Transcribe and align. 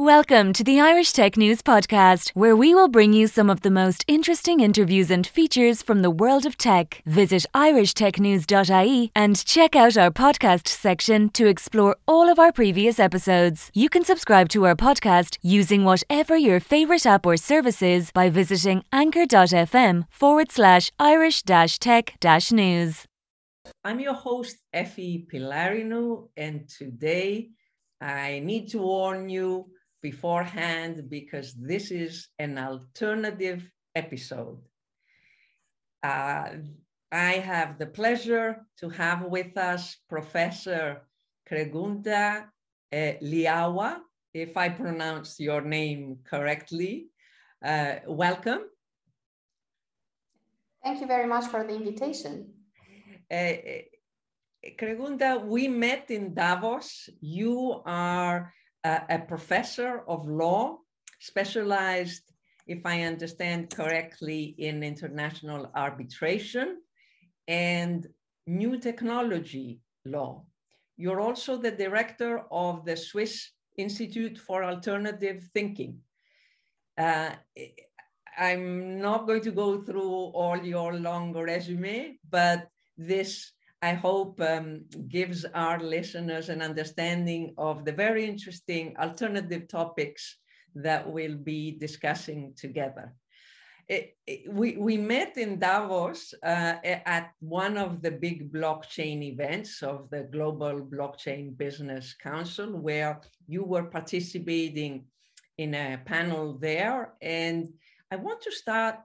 Welcome 0.00 0.52
to 0.52 0.62
the 0.62 0.78
Irish 0.78 1.10
Tech 1.10 1.36
News 1.36 1.60
Podcast, 1.60 2.30
where 2.30 2.54
we 2.54 2.72
will 2.72 2.86
bring 2.86 3.12
you 3.12 3.26
some 3.26 3.50
of 3.50 3.62
the 3.62 3.70
most 3.70 4.04
interesting 4.06 4.60
interviews 4.60 5.10
and 5.10 5.26
features 5.26 5.82
from 5.82 6.02
the 6.02 6.10
world 6.10 6.46
of 6.46 6.56
tech. 6.56 7.02
Visit 7.04 7.44
irishtechnews.ie 7.52 9.10
and 9.16 9.44
check 9.44 9.74
out 9.74 9.96
our 9.96 10.12
podcast 10.12 10.68
section 10.68 11.30
to 11.30 11.48
explore 11.48 11.96
all 12.06 12.28
of 12.28 12.38
our 12.38 12.52
previous 12.52 13.00
episodes. 13.00 13.72
You 13.74 13.88
can 13.88 14.04
subscribe 14.04 14.48
to 14.50 14.66
our 14.66 14.76
podcast 14.76 15.36
using 15.42 15.82
whatever 15.82 16.36
your 16.36 16.60
favourite 16.60 17.04
app 17.04 17.26
or 17.26 17.36
service 17.36 17.82
is 17.82 18.12
by 18.12 18.30
visiting 18.30 18.84
anchor.fm 18.92 20.06
forward 20.12 20.52
slash 20.52 20.92
irish 21.00 21.42
Dash 21.42 21.80
tech 21.80 22.14
Dash 22.20 22.52
news. 22.52 23.04
I'm 23.82 23.98
your 23.98 24.14
host, 24.14 24.58
Efi 24.72 25.26
Pylarinou, 25.26 26.28
and 26.36 26.68
today 26.68 27.48
I 28.00 28.38
need 28.44 28.68
to 28.68 28.78
warn 28.78 29.28
you 29.28 29.72
beforehand 30.02 31.08
because 31.08 31.54
this 31.54 31.90
is 31.90 32.28
an 32.38 32.58
alternative 32.58 33.70
episode. 33.94 34.58
Uh, 36.02 36.48
I 37.10 37.32
have 37.32 37.78
the 37.78 37.86
pleasure 37.86 38.66
to 38.78 38.88
have 38.90 39.24
with 39.24 39.56
us 39.56 39.96
Professor 40.08 41.02
Crenguta 41.50 42.44
uh, 42.92 43.12
Leaua, 43.22 43.98
if 44.34 44.56
I 44.56 44.68
pronounce 44.68 45.40
your 45.40 45.62
name 45.62 46.18
correctly. 46.24 47.08
Uh, 47.64 47.96
welcome. 48.06 48.60
Thank 50.84 51.00
you 51.00 51.06
very 51.06 51.26
much 51.26 51.46
for 51.46 51.64
the 51.64 51.74
invitation. 51.74 52.52
Uh, 53.30 53.52
Crenguta, 54.78 55.44
we 55.44 55.68
met 55.68 56.10
in 56.10 56.34
Davos. 56.34 57.08
You 57.20 57.82
are 57.84 58.52
a, 58.88 59.16
a 59.16 59.18
professor 59.18 60.02
of 60.08 60.26
law, 60.26 60.78
specialized, 61.20 62.24
if 62.66 62.80
I 62.84 63.02
understand 63.02 63.60
correctly, 63.80 64.54
in 64.58 64.82
international 64.82 65.70
arbitration 65.74 66.68
and 67.46 68.06
new 68.46 68.78
technology 68.78 69.80
law. 70.04 70.44
You're 70.96 71.20
also 71.20 71.56
the 71.56 71.70
director 71.84 72.42
of 72.50 72.84
the 72.84 72.96
Swiss 72.96 73.34
Institute 73.76 74.36
for 74.38 74.64
Alternative 74.64 75.40
Thinking. 75.54 75.98
Uh, 76.96 77.30
I'm 78.36 79.00
not 79.00 79.26
going 79.26 79.42
to 79.42 79.52
go 79.64 79.82
through 79.82 80.16
all 80.40 80.58
your 80.74 80.94
long 80.94 81.32
resume, 81.32 82.18
but 82.28 82.68
this 82.96 83.52
I 83.80 83.92
hope 83.92 84.40
um, 84.40 84.84
gives 85.08 85.44
our 85.54 85.78
listeners 85.80 86.48
an 86.48 86.62
understanding 86.62 87.54
of 87.56 87.84
the 87.84 87.92
very 87.92 88.24
interesting 88.26 88.96
alternative 88.98 89.68
topics 89.68 90.38
that 90.74 91.08
we'll 91.08 91.36
be 91.36 91.72
discussing 91.78 92.54
together. 92.56 93.14
It, 93.88 94.16
it, 94.26 94.52
we, 94.52 94.76
we 94.76 94.98
met 94.98 95.38
in 95.38 95.58
Davos 95.58 96.34
uh, 96.42 96.74
at 96.82 97.30
one 97.40 97.78
of 97.78 98.02
the 98.02 98.10
big 98.10 98.52
blockchain 98.52 99.22
events 99.22 99.82
of 99.82 100.10
the 100.10 100.24
Global 100.24 100.80
Blockchain 100.82 101.56
Business 101.56 102.14
Council, 102.14 102.76
where 102.76 103.20
you 103.46 103.64
were 103.64 103.84
participating 103.84 105.04
in 105.56 105.74
a 105.74 106.00
panel 106.04 106.58
there. 106.58 107.14
And 107.22 107.68
I 108.10 108.16
want 108.16 108.42
to 108.42 108.52
start 108.52 108.96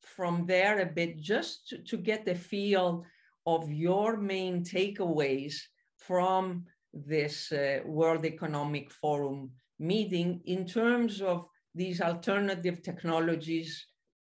from 0.00 0.46
there 0.46 0.80
a 0.80 0.86
bit 0.86 1.20
just 1.20 1.68
to, 1.68 1.78
to 1.78 1.96
get 1.96 2.24
the 2.24 2.34
feel 2.34 3.04
of 3.46 3.70
your 3.70 4.16
main 4.16 4.64
takeaways 4.64 5.54
from 5.96 6.64
this 6.92 7.52
uh, 7.52 7.80
World 7.84 8.24
Economic 8.24 8.90
Forum 8.90 9.50
meeting 9.78 10.40
in 10.44 10.66
terms 10.66 11.20
of 11.20 11.48
these 11.74 12.00
alternative 12.00 12.82
technologies, 12.82 13.86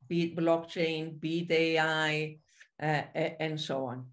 be 0.08 0.24
it 0.24 0.38
blockchain, 0.38 1.20
be 1.20 1.40
it 1.40 1.52
AI, 1.52 2.38
uh, 2.82 3.02
and 3.40 3.60
so 3.60 3.86
on? 3.86 4.06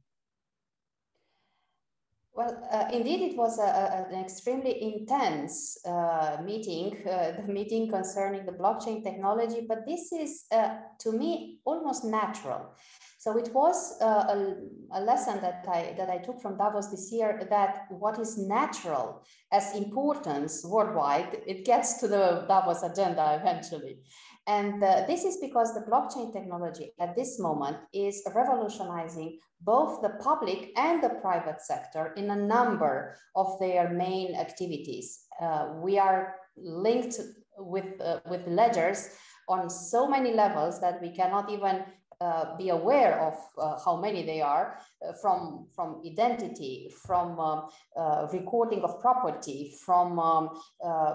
Well, 2.32 2.56
uh, 2.72 2.88
indeed, 2.92 3.32
it 3.32 3.36
was 3.36 3.58
a, 3.58 3.62
a, 3.62 4.14
an 4.14 4.24
extremely 4.24 4.94
intense 4.94 5.76
uh, 5.84 6.38
meeting, 6.44 6.96
uh, 7.06 7.32
the 7.36 7.52
meeting 7.52 7.90
concerning 7.90 8.46
the 8.46 8.52
blockchain 8.52 9.02
technology, 9.02 9.66
but 9.68 9.84
this 9.86 10.12
is, 10.12 10.44
uh, 10.52 10.76
to 11.00 11.12
me, 11.12 11.58
almost 11.64 12.04
natural. 12.04 12.74
So 13.20 13.36
it 13.36 13.52
was 13.52 14.00
uh, 14.00 14.04
a, 14.04 14.54
a, 14.92 15.00
lesson 15.02 15.42
that 15.42 15.66
I, 15.68 15.94
that 15.98 16.08
I 16.08 16.16
took 16.16 16.40
from 16.40 16.56
Davos 16.56 16.90
this 16.90 17.12
year 17.12 17.46
that 17.50 17.84
what 17.90 18.18
is 18.18 18.38
natural 18.38 19.22
as 19.52 19.76
importance 19.76 20.64
worldwide, 20.64 21.42
it 21.46 21.66
gets 21.66 22.00
to 22.00 22.08
the 22.08 22.46
Davos 22.48 22.82
agenda 22.82 23.38
eventually. 23.38 23.98
And 24.46 24.82
uh, 24.82 25.04
this 25.06 25.24
is 25.24 25.36
because 25.36 25.74
the 25.74 25.82
blockchain 25.82 26.32
technology 26.32 26.94
at 26.98 27.14
this 27.14 27.38
moment 27.38 27.76
is 27.92 28.22
revolutionizing 28.34 29.38
both 29.60 30.00
the 30.00 30.16
public 30.24 30.72
and 30.78 31.02
the 31.02 31.10
private 31.20 31.60
sector 31.60 32.14
in 32.16 32.30
a 32.30 32.36
number 32.36 33.18
of 33.36 33.58
their 33.60 33.90
main 33.90 34.34
activities. 34.34 35.26
Uh, 35.38 35.74
we 35.82 35.98
are 35.98 36.36
linked 36.56 37.20
with, 37.58 38.00
uh, 38.00 38.20
with 38.30 38.46
ledgers 38.46 39.10
on 39.46 39.68
so 39.68 40.08
many 40.08 40.32
levels 40.32 40.80
that 40.80 41.02
we 41.02 41.10
cannot 41.10 41.50
even 41.50 41.84
uh, 42.20 42.56
be 42.56 42.68
aware 42.68 43.20
of 43.20 43.34
uh, 43.58 43.78
how 43.84 43.96
many 43.96 44.24
they 44.24 44.40
are 44.40 44.78
uh, 45.06 45.12
from, 45.20 45.66
from 45.74 46.02
identity, 46.06 46.92
from 47.06 47.38
um, 47.38 47.68
uh, 47.96 48.26
recording 48.32 48.82
of 48.82 49.00
property, 49.00 49.72
from 49.84 50.18
um, 50.18 50.50
uh, 50.84 51.14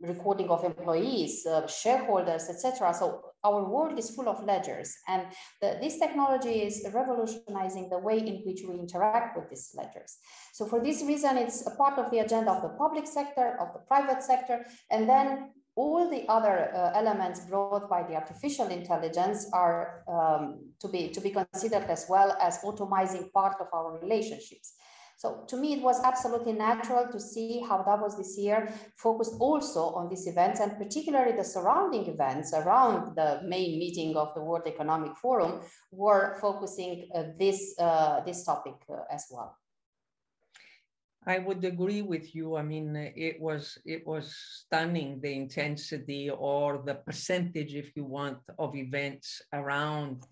recording 0.00 0.48
of 0.48 0.64
employees, 0.64 1.46
uh, 1.46 1.66
shareholders, 1.66 2.48
etc. 2.48 2.94
So 2.94 3.22
our 3.44 3.68
world 3.68 3.98
is 3.98 4.10
full 4.10 4.28
of 4.28 4.42
ledgers 4.44 4.96
and 5.08 5.26
the, 5.60 5.78
this 5.80 5.98
technology 5.98 6.62
is 6.62 6.86
revolutionizing 6.92 7.90
the 7.90 7.98
way 7.98 8.18
in 8.18 8.42
which 8.44 8.62
we 8.66 8.74
interact 8.74 9.36
with 9.36 9.50
these 9.50 9.74
ledgers. 9.76 10.16
So 10.52 10.66
for 10.66 10.82
this 10.82 11.02
reason, 11.02 11.36
it's 11.36 11.66
a 11.66 11.76
part 11.76 11.98
of 11.98 12.10
the 12.10 12.20
agenda 12.20 12.52
of 12.52 12.62
the 12.62 12.70
public 12.70 13.06
sector, 13.06 13.56
of 13.60 13.72
the 13.74 13.80
private 13.80 14.22
sector, 14.22 14.64
and 14.90 15.08
then 15.08 15.50
all 15.76 16.08
the 16.08 16.24
other 16.28 16.70
uh, 16.74 16.92
elements 16.94 17.40
brought 17.40 17.88
by 17.90 18.02
the 18.04 18.14
artificial 18.14 18.68
intelligence 18.68 19.50
are 19.52 20.04
um, 20.08 20.60
to, 20.80 20.88
be, 20.88 21.08
to 21.08 21.20
be 21.20 21.30
considered 21.30 21.84
as 21.88 22.06
well 22.08 22.36
as 22.40 22.58
automizing 22.60 23.32
part 23.32 23.56
of 23.60 23.66
our 23.72 23.98
relationships. 24.00 24.74
So 25.16 25.44
to 25.48 25.56
me, 25.56 25.74
it 25.74 25.82
was 25.82 26.02
absolutely 26.02 26.52
natural 26.52 27.06
to 27.10 27.20
see 27.20 27.64
how 27.66 27.82
Davos 27.82 28.16
this 28.16 28.36
year 28.36 28.72
focused 28.96 29.34
also 29.40 29.94
on 29.94 30.08
these 30.08 30.26
events 30.26 30.60
and 30.60 30.76
particularly 30.76 31.36
the 31.36 31.44
surrounding 31.44 32.06
events 32.06 32.52
around 32.52 33.14
the 33.16 33.40
main 33.44 33.78
meeting 33.78 34.16
of 34.16 34.34
the 34.34 34.42
World 34.42 34.66
Economic 34.66 35.16
Forum 35.16 35.60
were 35.92 36.36
focusing 36.40 37.08
uh, 37.14 37.22
this, 37.38 37.74
uh, 37.78 38.20
this 38.24 38.44
topic 38.44 38.74
uh, 38.90 39.02
as 39.10 39.26
well. 39.30 39.56
I 41.26 41.38
would 41.38 41.64
agree 41.64 42.02
with 42.02 42.34
you. 42.34 42.56
I 42.56 42.62
mean, 42.62 42.94
it 42.96 43.40
was 43.40 43.78
it 43.86 44.06
was 44.06 44.36
stunning 44.36 45.20
the 45.20 45.32
intensity 45.32 46.30
or 46.30 46.82
the 46.84 46.96
percentage, 46.96 47.74
if 47.74 47.96
you 47.96 48.04
want, 48.04 48.38
of 48.58 48.76
events 48.76 49.40
around 49.52 50.22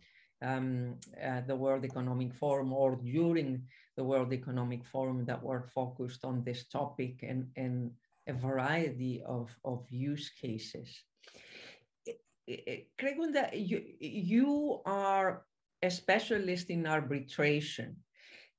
um, 0.43 0.97
uh, 1.23 1.41
the 1.47 1.57
World 1.57 1.85
Economic 1.85 2.35
Forum 2.35 2.73
or 2.73 2.97
during 2.97 3.63
the 3.97 4.05
World 4.05 4.33
Economic 4.33 4.85
Forum 4.85 5.25
that 5.25 5.43
were 5.43 5.71
focused 5.75 6.25
on 6.25 6.43
this 6.45 6.67
topic 6.67 7.23
and, 7.23 7.47
and 7.57 7.93
a 8.27 8.33
variety 8.33 9.23
of, 9.27 9.55
of 9.65 9.87
use 9.91 10.31
cases. 10.41 11.03
Crenguta, 12.99 13.51
you, 13.55 13.83
you 14.01 14.81
are 14.85 15.45
a 15.83 15.91
specialist 15.91 16.71
in 16.71 16.87
arbitration. 16.87 17.97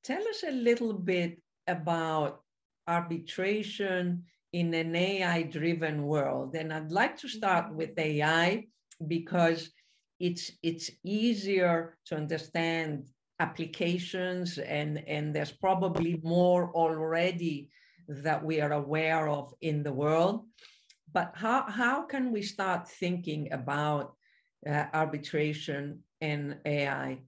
Tell 0.04 0.22
us 0.28 0.44
a 0.48 0.52
little 0.52 0.94
bit 0.94 1.43
about 1.68 2.42
arbitration 2.88 4.24
in 4.52 4.74
an 4.74 4.96
AI 4.96 5.44
driven 5.44 6.04
world. 6.04 6.56
And 6.56 6.72
I'd 6.72 6.92
like 6.92 7.18
to 7.18 7.28
start 7.28 7.68
mm-hmm. 7.68 7.78
with 7.78 7.98
AI 7.98 8.68
because 9.08 9.72
it's, 10.20 10.52
it's 10.62 10.92
easier 11.04 11.98
to 12.06 12.16
understand 12.16 13.08
applications 13.40 14.58
and, 14.60 15.04
and 15.08 15.36
there's 15.36 15.52
probably 15.52 16.22
more 16.24 16.72
already 16.76 17.70
that 18.08 18.44
we 18.44 18.62
are 18.62 18.74
aware 18.74 19.28
of 19.28 19.54
in 19.62 19.82
the 19.84 19.92
world. 19.92 20.46
But 21.12 21.32
how, 21.36 21.66
how 21.70 22.04
can 22.04 22.32
we 22.32 22.42
start 22.42 22.88
thinking 22.88 23.52
about 23.52 24.14
uh, 24.68 24.86
arbitration 24.94 26.00
and 26.22 26.58
AI? 26.66 27.20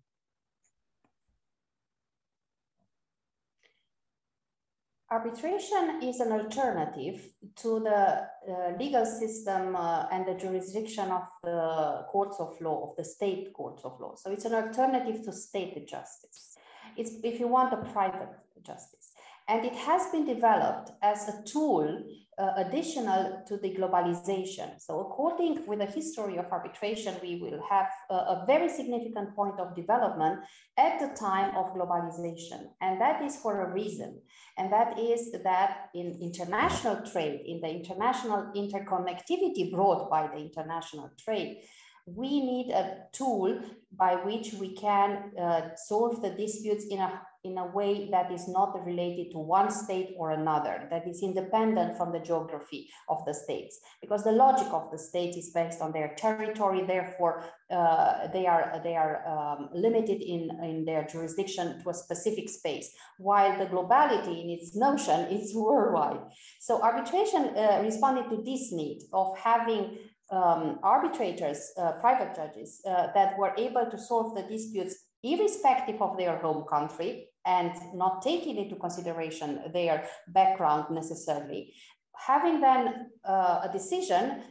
Arbitration 5.11 6.01
is 6.01 6.19
an 6.19 6.31
alternative 6.31 7.29
to 7.57 7.79
the 7.79 8.27
uh, 8.51 8.75
legal 8.79 9.05
system 9.05 9.75
uh, 9.75 10.07
and 10.11 10.25
the 10.27 10.33
jurisdiction 10.33 11.11
of 11.11 11.23
the 11.43 12.05
courts 12.09 12.37
of 12.39 12.59
law, 12.59 12.89
of 12.89 12.95
the 12.97 13.05
state 13.05 13.53
courts 13.53 13.85
of 13.85 13.99
law. 13.99 14.15
So 14.15 14.31
it's 14.31 14.45
an 14.45 14.55
alternative 14.55 15.23
to 15.25 15.31
state 15.31 15.87
justice. 15.87 16.57
It's, 16.97 17.11
if 17.23 17.39
you 17.39 17.47
want, 17.47 17.73
a 17.73 17.91
private 17.91 18.29
justice. 18.63 19.11
And 19.47 19.63
it 19.63 19.75
has 19.75 20.07
been 20.11 20.25
developed 20.25 20.91
as 21.03 21.29
a 21.29 21.43
tool 21.43 22.03
uh, 22.37 22.51
additional 22.57 23.41
to 23.47 23.57
the 23.57 23.73
globalization. 23.75 24.79
So 24.79 24.99
according 24.99 25.65
with 25.67 25.79
the 25.79 25.85
history 25.85 26.37
of 26.37 26.45
arbitration, 26.51 27.15
we 27.21 27.39
will 27.41 27.61
have 27.69 27.87
a, 28.09 28.13
a, 28.13 28.43
very 28.45 28.67
significant 28.67 29.35
point 29.35 29.57
of 29.59 29.75
development 29.75 30.41
at 30.77 30.99
the 30.99 31.15
time 31.15 31.55
of 31.55 31.73
globalization. 31.73 32.65
And 32.81 32.99
that 32.99 33.21
is 33.21 33.37
for 33.37 33.61
a 33.65 33.73
reason. 33.73 34.19
And 34.57 34.71
that 34.73 34.99
is 34.99 35.31
that 35.43 35.89
in 35.93 36.17
international 36.21 37.05
trade, 37.09 37.41
in 37.45 37.61
the 37.61 37.69
international 37.69 38.51
interconnectivity 38.55 39.71
brought 39.71 40.09
by 40.09 40.27
the 40.27 40.37
international 40.37 41.11
trade, 41.23 41.61
we 42.05 42.41
need 42.41 42.71
a 42.71 42.97
tool 43.13 43.59
by 43.91 44.15
which 44.15 44.53
we 44.53 44.75
can 44.75 45.31
uh, 45.39 45.69
solve 45.75 46.21
the 46.21 46.31
disputes 46.31 46.85
in 46.89 46.99
a, 46.99 47.21
in 47.45 47.57
a 47.59 47.67
way 47.67 48.09
that 48.09 48.31
is 48.31 48.47
not 48.47 48.73
related 48.85 49.31
to 49.31 49.37
one 49.37 49.69
state 49.69 50.15
or 50.17 50.31
another, 50.31 50.87
that 50.89 51.07
is 51.07 51.21
independent 51.21 51.95
from 51.95 52.11
the 52.11 52.19
geography 52.19 52.89
of 53.07 53.23
the 53.25 53.33
states. 53.33 53.79
Because 54.01 54.23
the 54.23 54.31
logic 54.31 54.67
of 54.73 54.89
the 54.91 54.97
state 54.97 55.35
is 55.37 55.51
based 55.51 55.81
on 55.81 55.91
their 55.91 56.15
territory, 56.17 56.83
therefore 56.85 57.43
uh, 57.69 58.27
they 58.33 58.47
are, 58.47 58.81
they 58.83 58.95
are 58.95 59.15
um, 59.27 59.69
limited 59.73 60.21
in, 60.21 60.49
in 60.63 60.85
their 60.85 61.05
jurisdiction 61.05 61.81
to 61.83 61.89
a 61.89 61.93
specific 61.93 62.49
space, 62.49 62.89
while 63.19 63.57
the 63.57 63.67
globality 63.67 64.43
in 64.43 64.49
its 64.49 64.75
notion 64.75 65.19
is 65.37 65.53
worldwide. 65.55 66.21
So 66.59 66.81
arbitration 66.81 67.55
uh, 67.55 67.81
responded 67.83 68.29
to 68.29 68.37
this 68.43 68.71
need 68.71 69.03
of 69.13 69.37
having 69.37 69.97
um, 70.31 70.79
arbitrators, 70.81 71.71
uh, 71.77 71.93
private 71.93 72.35
judges, 72.35 72.81
uh, 72.87 73.07
that 73.13 73.37
were 73.37 73.53
able 73.57 73.85
to 73.91 73.97
solve 73.97 74.35
the 74.35 74.41
disputes 74.41 74.95
irrespective 75.23 76.01
of 76.01 76.17
their 76.17 76.37
home 76.37 76.65
country 76.69 77.27
and 77.45 77.71
not 77.93 78.21
taking 78.21 78.57
into 78.57 78.75
consideration 78.75 79.61
their 79.73 80.07
background 80.27 80.85
necessarily. 80.91 81.73
Having 82.15 82.61
then 82.61 83.11
uh, 83.23 83.61
a 83.63 83.69
decision 83.71 84.41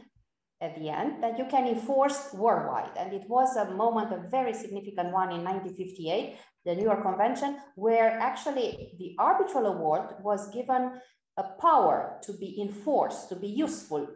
at 0.61 0.75
the 0.79 0.89
end 0.89 1.21
that 1.21 1.37
you 1.37 1.45
can 1.45 1.67
enforce 1.67 2.33
worldwide. 2.33 2.91
And 2.97 3.13
it 3.13 3.27
was 3.27 3.55
a 3.57 3.71
moment, 3.71 4.13
a 4.13 4.29
very 4.29 4.53
significant 4.53 5.11
one 5.11 5.31
in 5.31 5.43
1958, 5.43 6.37
the 6.63 6.75
New 6.75 6.83
York 6.83 7.03
Convention, 7.03 7.57
where 7.75 8.11
actually 8.19 8.93
the 8.97 9.15
arbitral 9.19 9.67
award 9.67 10.15
was 10.21 10.49
given 10.53 11.01
a 11.37 11.43
power 11.59 12.17
to 12.23 12.33
be 12.33 12.61
enforced, 12.61 13.27
to 13.29 13.35
be 13.35 13.47
useful 13.47 14.07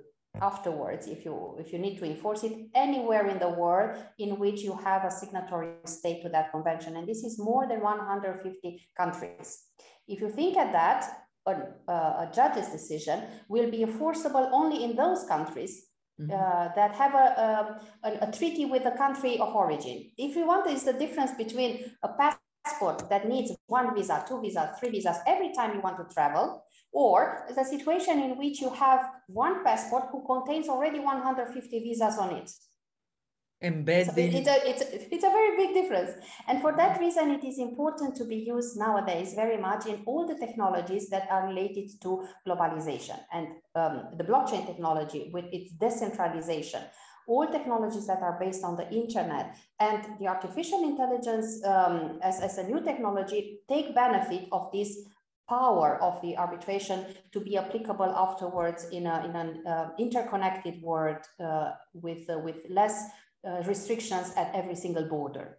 afterwards 0.41 1.07
if 1.07 1.25
you 1.25 1.55
if 1.59 1.73
you 1.73 1.79
need 1.79 1.97
to 1.97 2.05
enforce 2.05 2.43
it 2.43 2.53
anywhere 2.75 3.27
in 3.27 3.39
the 3.39 3.49
world 3.49 3.97
in 4.19 4.37
which 4.37 4.61
you 4.61 4.75
have 4.75 5.03
a 5.03 5.11
signatory 5.11 5.69
state 5.85 6.21
to 6.21 6.29
that 6.29 6.51
convention 6.51 6.95
and 6.97 7.07
this 7.07 7.23
is 7.23 7.39
more 7.39 7.67
than 7.67 7.81
150 7.81 8.87
countries 8.95 9.63
if 10.07 10.21
you 10.21 10.29
think 10.29 10.55
at 10.55 10.71
that 10.71 11.25
a, 11.47 11.51
a 11.91 12.29
judge's 12.33 12.67
decision 12.67 13.23
will 13.47 13.71
be 13.71 13.81
enforceable 13.81 14.49
only 14.53 14.83
in 14.83 14.95
those 14.95 15.23
countries 15.25 15.85
Mm-hmm. 16.19 16.33
Uh, 16.33 16.67
that 16.75 16.93
have 16.95 17.13
a, 17.13 17.79
a, 18.03 18.27
a, 18.27 18.31
treaty 18.33 18.65
with 18.65 18.83
the 18.83 18.91
country 18.91 19.39
of 19.39 19.55
origin. 19.55 20.11
If 20.17 20.35
you 20.35 20.45
want, 20.45 20.69
is 20.69 20.83
the 20.83 20.91
difference 20.91 21.31
between 21.31 21.91
a 22.03 22.09
passport 22.79 23.09
that 23.09 23.27
needs 23.27 23.51
one 23.67 23.95
visa, 23.95 24.23
two 24.27 24.41
visas, 24.41 24.69
three 24.79 24.89
visas 24.89 25.17
every 25.27 25.53
time 25.53 25.73
you 25.73 25.81
want 25.81 25.97
to 25.97 26.13
travel, 26.13 26.63
or 26.91 27.45
the 27.55 27.63
situation 27.63 28.19
in 28.19 28.37
which 28.37 28.61
you 28.61 28.69
have 28.73 29.01
one 29.27 29.63
passport 29.63 30.05
who 30.11 30.25
contains 30.25 30.67
already 30.67 30.99
150 30.99 31.79
visas 31.79 32.17
on 32.17 32.35
it. 32.35 32.51
Embedded. 33.61 34.15
So 34.15 34.21
it's, 34.21 34.47
a, 34.47 34.69
it's, 34.69 34.81
a, 34.81 35.13
it's 35.15 35.23
a 35.25 35.29
very 35.29 35.57
big 35.57 35.73
difference. 35.73 36.11
And 36.47 36.61
for 36.61 36.75
that 36.77 36.97
reason, 36.97 37.31
it 37.31 37.43
is 37.43 37.59
important 37.59 38.15
to 38.15 38.23
be 38.23 38.37
used 38.37 38.79
nowadays 38.79 39.33
very 39.33 39.57
much 39.57 39.85
in 39.85 40.01
all 40.05 40.25
the 40.25 40.35
technologies 40.35 41.09
that 41.09 41.27
are 41.29 41.47
related 41.47 41.89
to 42.03 42.25
globalization 42.47 43.19
and 43.33 43.47
um, 43.75 44.03
the 44.17 44.23
blockchain 44.23 44.65
technology 44.65 45.29
with 45.33 45.43
its 45.51 45.73
decentralization 45.73 46.83
all 47.29 47.47
technologies 47.47 48.07
that 48.07 48.21
are 48.21 48.37
based 48.39 48.63
on 48.63 48.75
the 48.75 48.89
internet 48.91 49.55
and 49.79 50.03
the 50.19 50.27
artificial 50.27 50.83
intelligence 50.83 51.63
um, 51.63 52.19
as, 52.23 52.41
as 52.41 52.57
a 52.57 52.63
new 52.63 52.81
technology 52.81 53.59
take 53.69 53.93
benefit 53.93 54.47
of 54.51 54.71
this 54.73 54.97
power 55.47 56.01
of 56.01 56.21
the 56.21 56.35
arbitration 56.37 57.05
to 57.31 57.39
be 57.39 57.55
applicable 57.55 58.11
afterwards 58.25 58.87
in, 58.91 59.05
a, 59.05 59.25
in 59.25 59.35
an 59.35 59.65
uh, 59.65 59.89
interconnected 59.99 60.81
world 60.81 61.23
uh, 61.39 61.71
with, 61.93 62.29
uh, 62.29 62.39
with 62.39 62.57
less 62.69 63.05
uh, 63.47 63.61
restrictions 63.65 64.33
at 64.35 64.53
every 64.53 64.75
single 64.75 65.05
border. 65.05 65.57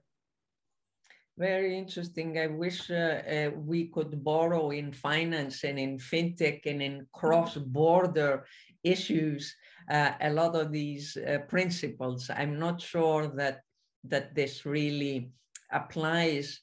Very 1.39 1.79
interesting. 1.79 2.39
I 2.39 2.49
wish 2.49 2.91
uh, 2.91 2.95
uh, 2.95 3.51
we 3.57 3.87
could 3.87 4.23
borrow 4.23 4.71
in 4.71 4.93
finance 4.93 5.65
and 5.65 5.79
in 5.79 5.99
fintech 5.99 6.67
and 6.67 6.83
in 6.83 7.07
cross-border 7.13 8.45
issues 8.85 9.57
a 9.91 10.31
lot 10.31 10.55
of 10.55 10.71
these 10.71 11.19
principles. 11.49 12.31
I'm 12.31 12.59
not 12.59 12.81
sure 12.81 13.27
that 13.37 13.63
that 14.05 14.35
this 14.35 14.65
really 14.65 15.31
applies 15.73 16.61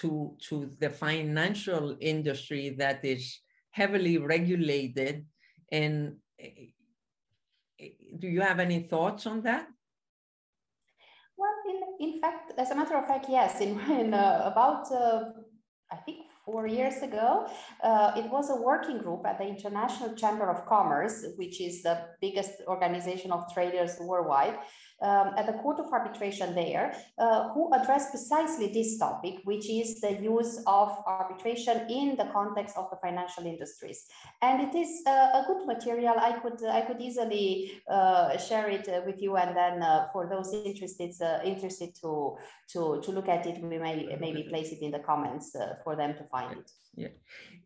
to, 0.00 0.36
to 0.48 0.70
the 0.78 0.90
financial 0.90 1.96
industry 2.00 2.70
that 2.78 3.04
is 3.04 3.40
heavily 3.70 4.18
regulated. 4.18 5.26
And 5.72 6.16
eh, 6.38 6.72
do 8.18 8.28
you 8.28 8.40
have 8.40 8.60
any 8.60 8.80
thoughts 8.80 9.26
on 9.26 9.42
that? 9.42 9.66
Well, 11.36 11.52
in, 11.68 12.08
in 12.08 12.20
fact, 12.20 12.52
as 12.58 12.70
a 12.70 12.74
matter 12.74 12.96
of 12.96 13.06
fact, 13.06 13.26
yes. 13.28 13.60
In, 13.60 13.78
in 13.90 14.14
uh, 14.14 14.42
about, 14.44 14.90
uh, 14.92 15.24
I 15.92 15.96
think, 15.96 16.25
four 16.46 16.66
years 16.68 17.02
ago, 17.02 17.48
uh, 17.82 18.12
it 18.16 18.30
was 18.30 18.50
a 18.50 18.56
working 18.56 18.98
group 18.98 19.26
at 19.26 19.36
the 19.38 19.44
International 19.44 20.14
Chamber 20.14 20.48
of 20.48 20.64
Commerce, 20.64 21.26
which 21.36 21.60
is 21.60 21.82
the 21.82 21.98
biggest 22.20 22.52
organization 22.68 23.32
of 23.32 23.52
traders 23.52 23.98
worldwide, 24.00 24.56
um, 25.02 25.32
at 25.36 25.46
the 25.46 25.52
Court 25.54 25.78
of 25.78 25.92
Arbitration 25.92 26.54
there, 26.54 26.96
uh, 27.18 27.50
who 27.50 27.72
addressed 27.74 28.10
precisely 28.10 28.72
this 28.72 28.98
topic, 28.98 29.40
which 29.44 29.68
is 29.68 30.00
the 30.00 30.14
use 30.22 30.62
of 30.66 30.88
arbitration 31.06 31.86
in 31.90 32.16
the 32.16 32.28
context 32.32 32.76
of 32.76 32.88
the 32.90 32.96
financial 32.96 33.44
industries. 33.44 34.06
And 34.42 34.62
it 34.62 34.74
is 34.74 35.02
uh, 35.06 35.10
a 35.10 35.44
good 35.46 35.66
material. 35.66 36.14
I 36.18 36.32
could 36.40 36.64
I 36.64 36.80
could 36.82 37.00
easily 37.00 37.82
uh, 37.90 38.38
share 38.38 38.68
it 38.70 38.88
uh, 38.88 39.02
with 39.04 39.20
you, 39.20 39.36
and 39.36 39.54
then 39.56 39.82
uh, 39.82 40.08
for 40.12 40.26
those 40.28 40.52
interested 40.52 41.12
uh, 41.20 41.40
interested 41.44 41.94
to 42.00 42.36
to 42.72 43.00
to 43.02 43.10
look 43.12 43.28
at 43.28 43.46
it, 43.46 43.62
we 43.62 43.78
may 43.78 44.16
maybe 44.18 44.44
place 44.44 44.72
it 44.72 44.80
in 44.80 44.90
the 44.90 45.00
comments 45.00 45.54
for 45.84 45.96
them 45.96 46.14
to 46.14 46.24
find 46.24 46.58
it. 46.58 46.70
Yeah, 46.94 47.14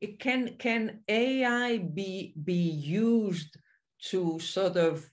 it 0.00 0.18
can 0.18 0.56
can 0.58 1.00
AI 1.08 1.78
be 1.78 2.34
be 2.44 2.54
used 2.54 3.56
to 4.10 4.38
sort 4.40 4.76
of 4.76 5.08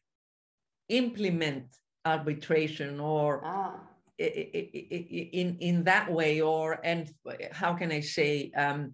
implement 0.90 1.66
arbitration 2.14 3.00
or 3.00 3.42
ah. 3.44 3.76
in 4.18 5.58
in 5.70 5.84
that 5.84 6.08
way 6.20 6.42
or 6.42 6.80
and 6.84 7.04
how 7.52 7.72
can 7.80 7.92
i 7.92 8.02
say 8.18 8.52
um, 8.64 8.94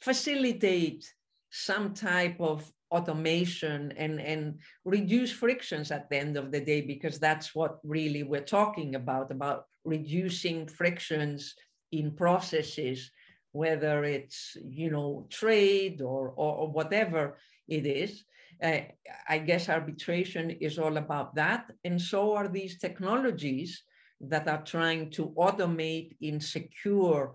facilitate 0.00 1.02
some 1.50 1.94
type 1.94 2.38
of 2.40 2.58
automation 2.90 3.92
and 3.96 4.20
and 4.20 4.58
reduce 4.84 5.32
frictions 5.32 5.90
at 5.90 6.08
the 6.10 6.18
end 6.24 6.36
of 6.36 6.52
the 6.52 6.60
day 6.60 6.80
because 6.82 7.18
that's 7.18 7.54
what 7.54 7.78
really 7.96 8.22
we're 8.22 8.50
talking 8.60 8.94
about 8.94 9.30
about 9.30 9.64
reducing 9.84 10.66
frictions 10.66 11.54
in 11.90 12.10
processes 12.24 13.10
whether 13.52 14.04
it's 14.04 14.56
you 14.64 14.90
know 14.90 15.26
trade 15.30 16.02
or 16.02 16.22
or, 16.36 16.52
or 16.60 16.68
whatever 16.78 17.36
it 17.68 17.86
is 17.86 18.24
I 18.62 19.38
guess 19.38 19.68
arbitration 19.68 20.50
is 20.50 20.78
all 20.78 20.96
about 20.96 21.34
that. 21.34 21.70
And 21.84 22.00
so 22.00 22.34
are 22.36 22.48
these 22.48 22.78
technologies 22.78 23.82
that 24.20 24.46
are 24.48 24.62
trying 24.62 25.10
to 25.10 25.34
automate 25.36 26.16
in 26.20 26.40
secure 26.40 27.34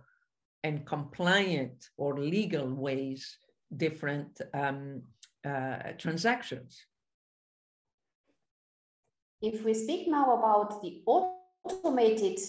and 0.64 0.86
compliant 0.86 1.90
or 1.98 2.20
legal 2.20 2.74
ways 2.74 3.38
different 3.76 4.40
um, 4.54 5.02
uh, 5.46 5.92
transactions. 5.98 6.86
If 9.42 9.64
we 9.64 9.74
speak 9.74 10.08
now 10.08 10.38
about 10.38 10.82
the 10.82 11.04
automated 11.06 12.40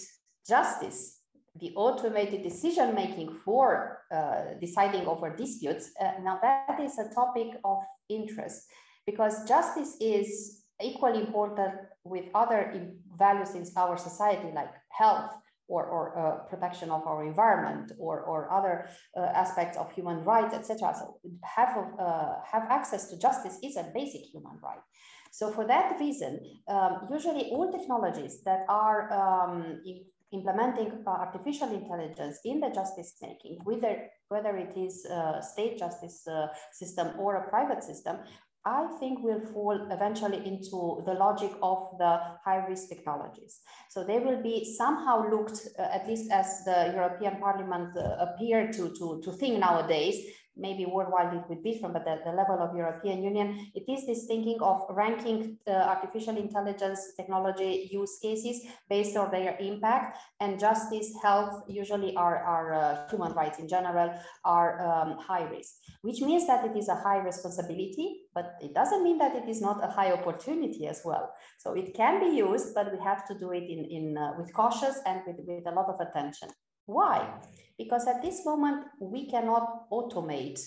justice, 0.47 1.18
the 1.59 1.73
automated 1.75 2.43
decision 2.43 2.93
making 2.93 3.37
for 3.45 4.03
uh, 4.11 4.55
deciding 4.59 5.05
over 5.07 5.35
disputes, 5.35 5.91
uh, 6.01 6.11
now 6.23 6.39
that 6.41 6.79
is 6.79 6.97
a 6.97 7.13
topic 7.13 7.47
of 7.63 7.79
interest 8.09 8.67
because 9.05 9.47
justice 9.47 9.95
is 9.99 10.63
equally 10.81 11.19
important 11.19 11.73
with 12.03 12.25
other 12.33 12.91
values 13.17 13.53
in 13.55 13.65
our 13.75 13.97
society 13.97 14.49
like 14.53 14.73
health 14.89 15.31
or, 15.67 15.85
or 15.85 16.17
uh, 16.17 16.35
protection 16.49 16.89
of 16.89 17.05
our 17.05 17.23
environment 17.23 17.91
or, 17.99 18.21
or 18.21 18.51
other 18.51 18.89
uh, 19.15 19.21
aspects 19.21 19.77
of 19.77 19.91
human 19.91 20.23
rights, 20.23 20.53
etc. 20.53 20.95
So 20.97 21.19
have, 21.43 21.77
uh, 21.99 22.35
have 22.51 22.63
access 22.69 23.09
to 23.11 23.19
justice 23.19 23.59
is 23.63 23.77
a 23.77 23.91
basic 23.93 24.21
human 24.33 24.57
right. 24.63 24.79
So 25.31 25.51
for 25.51 25.65
that 25.67 25.99
reason, 25.99 26.39
um, 26.67 27.07
usually 27.11 27.51
all 27.51 27.71
technologies 27.71 28.41
that 28.45 28.65
are 28.67 29.13
um, 29.13 29.81
implementing 30.31 31.03
uh, 31.05 31.09
artificial 31.09 31.71
intelligence 31.71 32.39
in 32.45 32.59
the 32.59 32.69
justice 32.69 33.15
making, 33.21 33.59
whether, 33.63 34.09
whether 34.27 34.55
it 34.57 34.77
is 34.77 35.05
a 35.05 35.41
state 35.41 35.77
justice 35.79 36.27
uh, 36.27 36.47
system 36.71 37.19
or 37.19 37.35
a 37.37 37.49
private 37.49 37.83
system, 37.83 38.17
I 38.65 38.87
think 38.99 39.23
will 39.23 39.39
fall 39.53 39.87
eventually 39.89 40.45
into 40.45 41.01
the 41.05 41.13
logic 41.13 41.51
of 41.63 41.97
the 41.97 42.19
high 42.43 42.65
risk 42.67 42.89
technologies. 42.89 43.61
So 43.89 44.03
they 44.03 44.19
will 44.19 44.43
be 44.43 44.75
somehow 44.77 45.29
looked, 45.29 45.67
uh, 45.79 45.83
at 45.83 46.07
least 46.07 46.29
as 46.31 46.63
the 46.65 46.91
European 46.93 47.39
Parliament 47.39 47.97
uh, 47.97 48.25
appear 48.25 48.69
to, 48.71 48.93
to, 48.99 49.21
to 49.23 49.31
think 49.31 49.59
nowadays, 49.59 50.15
maybe 50.59 50.85
worldwide 50.85 51.33
it 51.33 51.43
would 51.47 51.63
be 51.63 51.71
different, 51.71 51.93
but 51.93 52.07
at 52.07 52.23
the 52.25 52.31
level 52.31 52.59
of 52.59 52.75
European 52.75 53.23
Union, 53.23 53.71
it 53.73 53.85
is 53.91 54.05
this 54.05 54.25
thinking 54.27 54.59
of 54.61 54.85
ranking 54.89 55.57
uh, 55.67 55.71
artificial 55.71 56.37
intelligence 56.37 57.13
technology 57.15 57.89
use 57.91 58.19
cases 58.21 58.65
based 58.89 59.15
on 59.17 59.31
their 59.31 59.57
impact 59.59 60.17
and 60.39 60.59
justice, 60.59 61.13
health, 61.21 61.63
usually 61.67 62.15
are, 62.15 62.37
are 62.37 62.73
uh, 62.73 63.09
human 63.09 63.33
rights 63.33 63.59
in 63.59 63.67
general, 63.67 64.13
are 64.45 64.71
um, 64.85 65.17
high 65.17 65.43
risk, 65.43 65.75
which 66.01 66.21
means 66.21 66.47
that 66.47 66.65
it 66.65 66.77
is 66.77 66.87
a 66.89 66.95
high 66.95 67.19
responsibility, 67.19 68.21
but 68.33 68.55
it 68.61 68.73
doesn't 68.73 69.03
mean 69.03 69.17
that 69.17 69.35
it 69.35 69.47
is 69.47 69.61
not 69.61 69.83
a 69.83 69.87
high 69.87 70.11
opportunity 70.11 70.87
as 70.87 71.01
well. 71.03 71.33
So 71.57 71.73
it 71.73 71.93
can 71.93 72.19
be 72.19 72.35
used, 72.37 72.73
but 72.75 72.91
we 72.91 72.99
have 73.03 73.27
to 73.27 73.37
do 73.37 73.51
it 73.51 73.63
in, 73.63 73.85
in 73.85 74.17
uh, 74.17 74.33
with 74.37 74.53
cautious 74.53 74.99
and 75.05 75.21
with, 75.25 75.37
with 75.45 75.67
a 75.67 75.71
lot 75.71 75.87
of 75.87 75.99
attention. 75.99 76.49
Why? 76.89 77.35
Because 77.77 78.07
at 78.07 78.23
this 78.23 78.43
moment, 78.43 78.85
we 78.99 79.29
cannot 79.29 79.87
automate, 79.91 80.59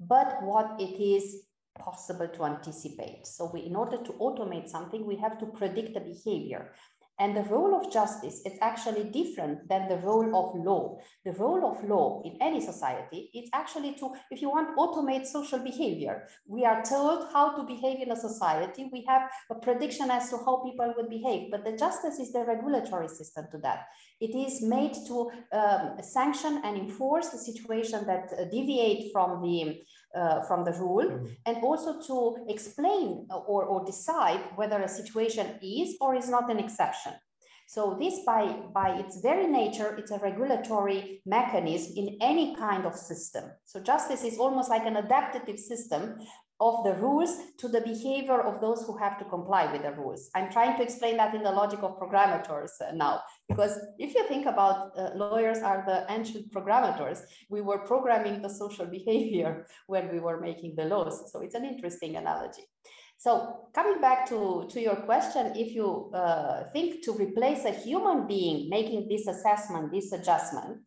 but 0.00 0.42
what 0.42 0.80
it 0.80 1.00
is 1.00 1.44
possible 1.78 2.26
to 2.26 2.44
anticipate. 2.44 3.28
So 3.28 3.48
we, 3.54 3.60
in 3.60 3.76
order 3.76 3.98
to 3.98 4.12
automate 4.14 4.68
something, 4.68 5.06
we 5.06 5.16
have 5.18 5.38
to 5.38 5.46
predict 5.46 5.94
the 5.94 6.00
behavior. 6.00 6.72
And 7.18 7.36
the 7.36 7.44
role 7.44 7.76
of 7.76 7.92
justice 7.92 8.40
is 8.44 8.58
actually 8.60 9.04
different 9.10 9.68
than 9.68 9.88
the 9.88 9.98
role 9.98 10.34
of 10.34 10.64
law. 10.64 10.98
The 11.24 11.32
role 11.32 11.70
of 11.70 11.84
law 11.88 12.22
in 12.24 12.36
any 12.40 12.60
society 12.60 13.30
is 13.32 13.48
actually 13.52 13.94
to, 14.00 14.12
if 14.30 14.42
you 14.42 14.50
want, 14.50 14.76
automate 14.76 15.26
social 15.26 15.60
behavior. 15.60 16.26
We 16.48 16.64
are 16.64 16.82
told 16.82 17.28
how 17.32 17.54
to 17.56 17.62
behave 17.62 18.00
in 18.00 18.10
a 18.10 18.16
society. 18.16 18.88
We 18.92 19.04
have 19.06 19.30
a 19.50 19.54
prediction 19.54 20.10
as 20.10 20.30
to 20.30 20.38
how 20.38 20.64
people 20.64 20.94
would 20.96 21.10
behave, 21.10 21.50
but 21.52 21.64
the 21.64 21.76
justice 21.76 22.18
is 22.18 22.32
the 22.32 22.44
regulatory 22.44 23.08
system 23.08 23.46
to 23.52 23.58
that. 23.58 23.86
It 24.26 24.34
is 24.46 24.62
made 24.62 24.94
to 25.08 25.16
um, 25.52 25.96
sanction 26.00 26.60
and 26.64 26.76
enforce 26.76 27.28
the 27.30 27.38
situation 27.38 28.06
that 28.06 28.24
uh, 28.32 28.44
deviate 28.56 29.12
from 29.12 29.42
the 29.42 29.82
uh, 30.14 30.42
from 30.42 30.64
the 30.64 30.72
rule 30.72 31.08
mm. 31.08 31.36
and 31.46 31.56
also 31.64 31.90
to 32.08 32.16
explain 32.48 33.26
or, 33.30 33.64
or 33.64 33.84
decide 33.84 34.40
whether 34.56 34.80
a 34.82 34.88
situation 34.88 35.46
is 35.62 35.96
or 36.00 36.14
is 36.14 36.28
not 36.28 36.50
an 36.50 36.58
exception. 36.58 37.14
So 37.72 37.96
this 37.98 38.18
by, 38.26 38.54
by 38.74 38.98
its 38.98 39.22
very 39.22 39.46
nature, 39.46 39.96
it's 39.96 40.10
a 40.10 40.18
regulatory 40.18 41.22
mechanism 41.24 41.94
in 41.96 42.18
any 42.20 42.54
kind 42.54 42.84
of 42.84 42.94
system. 42.94 43.44
So 43.64 43.80
justice 43.80 44.24
is 44.24 44.36
almost 44.36 44.68
like 44.68 44.84
an 44.84 44.96
adaptive 44.96 45.58
system 45.58 46.18
of 46.60 46.84
the 46.84 46.92
rules 46.96 47.34
to 47.56 47.68
the 47.68 47.80
behavior 47.80 48.42
of 48.42 48.60
those 48.60 48.82
who 48.82 48.98
have 48.98 49.18
to 49.20 49.24
comply 49.24 49.72
with 49.72 49.84
the 49.84 49.92
rules. 49.92 50.28
I'm 50.34 50.50
trying 50.52 50.76
to 50.76 50.82
explain 50.82 51.16
that 51.16 51.34
in 51.34 51.42
the 51.42 51.50
logic 51.50 51.82
of 51.82 51.98
programmators 51.98 52.72
uh, 52.86 52.92
now, 52.92 53.22
because 53.48 53.78
if 53.98 54.14
you 54.14 54.28
think 54.28 54.44
about 54.44 54.90
uh, 54.98 55.12
lawyers 55.14 55.60
are 55.60 55.82
the 55.86 56.04
ancient 56.12 56.52
programmators, 56.52 57.20
we 57.48 57.62
were 57.62 57.78
programming 57.78 58.42
the 58.42 58.50
social 58.50 58.84
behavior 58.98 59.66
when 59.86 60.12
we 60.12 60.20
were 60.20 60.38
making 60.38 60.74
the 60.76 60.84
laws. 60.84 61.32
So 61.32 61.40
it's 61.40 61.54
an 61.54 61.64
interesting 61.64 62.16
analogy. 62.16 62.64
So 63.22 63.68
coming 63.72 64.00
back 64.00 64.28
to, 64.30 64.66
to 64.68 64.80
your 64.80 64.96
question, 64.96 65.52
if 65.54 65.76
you 65.76 66.10
uh, 66.12 66.64
think 66.72 67.04
to 67.04 67.12
replace 67.12 67.64
a 67.64 67.70
human 67.70 68.26
being 68.26 68.68
making 68.68 69.06
this 69.08 69.28
assessment, 69.28 69.92
this 69.92 70.10
adjustment, 70.10 70.80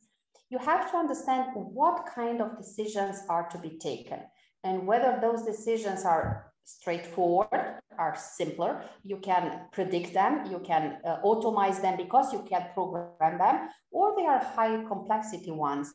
you 0.49 0.57
have 0.57 0.91
to 0.91 0.97
understand 0.97 1.51
what 1.55 2.09
kind 2.13 2.41
of 2.41 2.57
decisions 2.57 3.21
are 3.29 3.47
to 3.47 3.57
be 3.57 3.77
taken 3.77 4.19
and 4.65 4.85
whether 4.85 5.17
those 5.21 5.43
decisions 5.43 6.03
are 6.03 6.51
straightforward, 6.65 7.79
are 7.97 8.17
simpler, 8.17 8.83
you 9.03 9.15
can 9.19 9.61
predict 9.71 10.13
them, 10.13 10.45
you 10.51 10.59
can 10.59 10.97
uh, 11.05 11.21
automize 11.23 11.81
them 11.81 11.95
because 11.95 12.33
you 12.33 12.43
can 12.49 12.67
program 12.73 13.37
them, 13.37 13.69
or 13.91 14.13
they 14.17 14.25
are 14.25 14.39
high 14.39 14.83
complexity 14.89 15.51
ones 15.51 15.93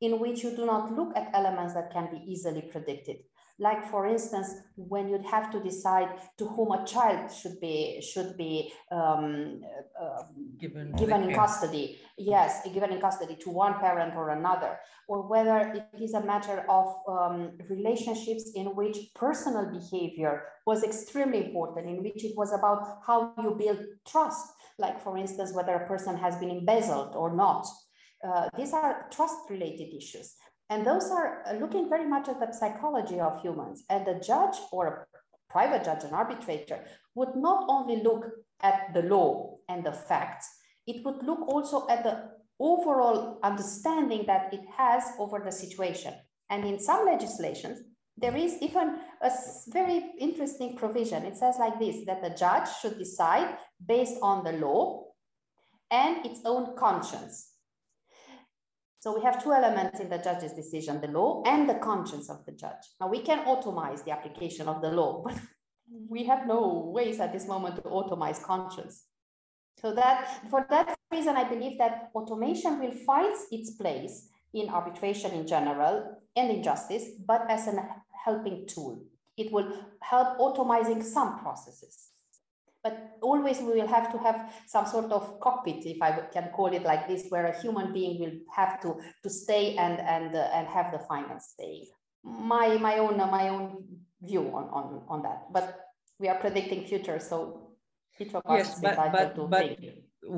in 0.00 0.18
which 0.18 0.42
you 0.42 0.50
do 0.50 0.66
not 0.66 0.92
look 0.92 1.16
at 1.16 1.30
elements 1.32 1.74
that 1.74 1.92
can 1.92 2.08
be 2.10 2.20
easily 2.26 2.62
predicted 2.62 3.18
like 3.58 3.88
for 3.90 4.06
instance 4.06 4.48
when 4.76 5.08
you'd 5.08 5.24
have 5.24 5.50
to 5.50 5.60
decide 5.60 6.08
to 6.36 6.46
whom 6.46 6.72
a 6.72 6.84
child 6.84 7.32
should 7.32 7.58
be 7.60 8.00
should 8.00 8.36
be 8.36 8.72
um, 8.90 9.62
uh, 10.00 10.22
given, 10.58 10.92
given 10.92 11.22
in 11.22 11.34
custody. 11.34 11.98
Yes 12.18 12.66
given 12.72 12.92
in 12.92 13.00
custody 13.00 13.36
to 13.36 13.50
one 13.50 13.74
parent 13.78 14.14
or 14.14 14.30
another 14.30 14.78
or 15.08 15.26
whether 15.28 15.58
it 15.58 16.02
is 16.02 16.14
a 16.14 16.24
matter 16.24 16.64
of 16.68 16.94
um, 17.08 17.52
relationships 17.68 18.52
in 18.54 18.66
which 18.74 18.98
personal 19.14 19.66
behavior 19.70 20.44
was 20.66 20.82
extremely 20.82 21.44
important 21.46 21.86
in 21.86 22.02
which 22.02 22.24
it 22.24 22.36
was 22.36 22.52
about 22.52 23.00
how 23.06 23.32
you 23.42 23.54
build 23.58 23.78
trust. 24.06 24.52
Like 24.78 25.00
for 25.00 25.16
instance 25.16 25.54
whether 25.54 25.74
a 25.74 25.86
person 25.86 26.16
has 26.16 26.36
been 26.36 26.50
embezzled 26.50 27.16
or 27.16 27.34
not. 27.34 27.66
Uh, 28.26 28.48
these 28.56 28.72
are 28.72 29.06
trust 29.10 29.36
related 29.50 29.94
issues 29.94 30.34
and 30.68 30.84
those 30.84 31.10
are 31.10 31.42
uh, 31.46 31.54
looking 31.54 31.88
very 31.88 32.06
much 32.06 32.28
at 32.28 32.40
the 32.40 32.52
psychology 32.52 33.20
of 33.20 33.40
humans. 33.40 33.84
And 33.88 34.06
the 34.06 34.20
judge 34.20 34.56
or 34.72 34.86
a 34.86 35.52
private 35.52 35.84
judge, 35.84 36.04
an 36.04 36.12
arbitrator, 36.12 36.84
would 37.14 37.36
not 37.36 37.66
only 37.68 38.02
look 38.02 38.26
at 38.62 38.92
the 38.92 39.02
law 39.02 39.58
and 39.68 39.84
the 39.84 39.92
facts, 39.92 40.48
it 40.86 41.04
would 41.04 41.22
look 41.24 41.46
also 41.48 41.86
at 41.88 42.02
the 42.02 42.30
overall 42.58 43.38
understanding 43.42 44.24
that 44.26 44.52
it 44.52 44.62
has 44.76 45.04
over 45.18 45.40
the 45.44 45.52
situation. 45.52 46.14
And 46.50 46.64
in 46.64 46.78
some 46.80 47.06
legislations, 47.06 47.82
there 48.16 48.36
is 48.36 48.56
even 48.62 48.98
a 49.20 49.30
very 49.68 50.12
interesting 50.18 50.76
provision. 50.76 51.24
It 51.24 51.36
says 51.36 51.56
like 51.58 51.78
this 51.78 52.04
that 52.06 52.22
the 52.22 52.30
judge 52.30 52.68
should 52.80 52.98
decide 52.98 53.56
based 53.84 54.16
on 54.22 54.42
the 54.42 54.52
law 54.52 55.04
and 55.90 56.24
its 56.24 56.40
own 56.44 56.76
conscience. 56.76 57.55
So 59.06 59.14
we 59.14 59.22
have 59.22 59.40
two 59.40 59.52
elements 59.52 60.00
in 60.00 60.08
the 60.08 60.18
judge's 60.18 60.52
decision, 60.52 61.00
the 61.00 61.06
law 61.06 61.44
and 61.46 61.68
the 61.68 61.74
conscience 61.74 62.28
of 62.28 62.44
the 62.44 62.50
judge. 62.50 62.82
Now 63.00 63.06
we 63.06 63.20
can 63.20 63.44
automize 63.46 64.04
the 64.04 64.10
application 64.10 64.66
of 64.66 64.82
the 64.82 64.90
law, 64.90 65.22
but 65.24 65.38
we 66.08 66.24
have 66.24 66.48
no 66.48 66.90
ways 66.92 67.20
at 67.20 67.32
this 67.32 67.46
moment 67.46 67.76
to 67.76 67.82
automize 67.82 68.42
conscience. 68.42 69.04
So 69.80 69.94
that 69.94 70.50
for 70.50 70.66
that 70.70 70.98
reason, 71.12 71.36
I 71.36 71.48
believe 71.48 71.78
that 71.78 72.10
automation 72.16 72.80
will 72.80 72.90
find 73.06 73.32
its 73.52 73.70
place 73.76 74.28
in 74.52 74.70
arbitration 74.70 75.30
in 75.30 75.46
general 75.46 76.18
and 76.34 76.50
in 76.50 76.64
justice, 76.64 77.04
but 77.24 77.48
as 77.48 77.68
a 77.68 77.88
helping 78.24 78.66
tool. 78.66 79.04
It 79.36 79.52
will 79.52 79.72
help 80.00 80.36
automizing 80.38 81.04
some 81.04 81.38
processes 81.38 82.10
but 82.86 83.18
always 83.30 83.58
we 83.66 83.72
will 83.78 83.92
have 83.96 84.06
to 84.12 84.18
have 84.26 84.38
some 84.74 84.86
sort 84.94 85.10
of 85.16 85.22
cockpit 85.44 85.80
if 85.94 86.00
i 86.08 86.10
can 86.34 86.46
call 86.56 86.70
it 86.78 86.84
like 86.92 87.04
this 87.10 87.22
where 87.32 87.46
a 87.52 87.56
human 87.62 87.92
being 87.96 88.14
will 88.22 88.36
have 88.58 88.72
to 88.82 88.90
to 89.22 89.28
stay 89.42 89.64
and 89.84 89.96
and 90.14 90.28
uh, 90.36 90.56
and 90.56 90.64
have 90.76 90.88
the 90.96 91.02
final 91.10 91.38
say. 91.54 91.74
My 92.22 92.68
my 92.88 92.94
own 93.04 93.16
uh, 93.20 93.30
my 93.38 93.48
own 93.54 93.66
view 94.28 94.44
on 94.58 94.64
on 94.78 94.86
on 95.12 95.18
that. 95.26 95.40
But 95.56 95.66
we 96.20 96.26
are 96.32 96.38
predicting 96.44 96.80
future 96.90 97.18
so 97.30 97.36
each 98.18 98.34
of 98.34 98.42
us 98.46 98.58
yes, 98.58 98.80
but, 98.80 98.96
but, 99.18 99.50
but 99.50 99.66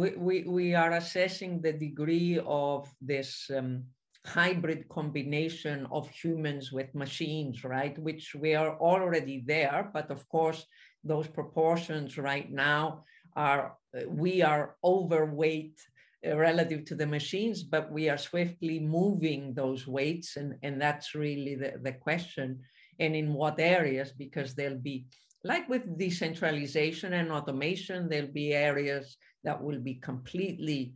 we, 0.00 0.08
we 0.26 0.36
we 0.58 0.66
are 0.82 0.92
assessing 1.02 1.52
the 1.62 1.72
degree 1.72 2.40
of 2.44 2.80
this 3.00 3.30
um, 3.56 3.84
hybrid 4.26 4.88
combination 4.88 5.86
of 5.98 6.10
humans 6.10 6.72
with 6.72 6.90
machines 7.04 7.56
right 7.64 7.96
which 8.08 8.34
we 8.34 8.50
are 8.60 8.72
already 8.90 9.36
there 9.46 9.80
but 9.96 10.10
of 10.10 10.28
course 10.28 10.66
those 11.04 11.28
proportions 11.28 12.18
right 12.18 12.50
now 12.50 13.04
are 13.36 13.76
we 14.06 14.42
are 14.42 14.76
overweight 14.82 15.78
uh, 16.26 16.36
relative 16.36 16.84
to 16.84 16.94
the 16.94 17.06
machines, 17.06 17.62
but 17.62 17.90
we 17.92 18.08
are 18.08 18.18
swiftly 18.18 18.80
moving 18.80 19.54
those 19.54 19.86
weights, 19.86 20.36
and, 20.36 20.56
and 20.62 20.80
that's 20.80 21.14
really 21.14 21.54
the, 21.54 21.74
the 21.82 21.92
question. 21.92 22.58
And 22.98 23.14
in 23.14 23.32
what 23.32 23.60
areas, 23.60 24.12
because 24.12 24.54
there'll 24.54 24.78
be, 24.78 25.06
like 25.44 25.68
with 25.68 25.96
decentralization 25.96 27.12
and 27.12 27.30
automation, 27.30 28.08
there'll 28.08 28.32
be 28.32 28.52
areas 28.52 29.16
that 29.44 29.62
will 29.62 29.78
be 29.78 29.94
completely 29.94 30.94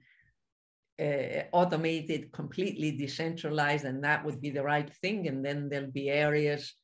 uh, 1.00 1.44
automated, 1.52 2.32
completely 2.32 2.90
decentralized, 2.90 3.84
and 3.84 4.02
that 4.02 4.24
would 4.24 4.40
be 4.40 4.50
the 4.50 4.62
right 4.62 4.92
thing. 5.00 5.28
And 5.28 5.44
then 5.44 5.68
there'll 5.68 5.92
be 5.92 6.10
areas 6.10 6.74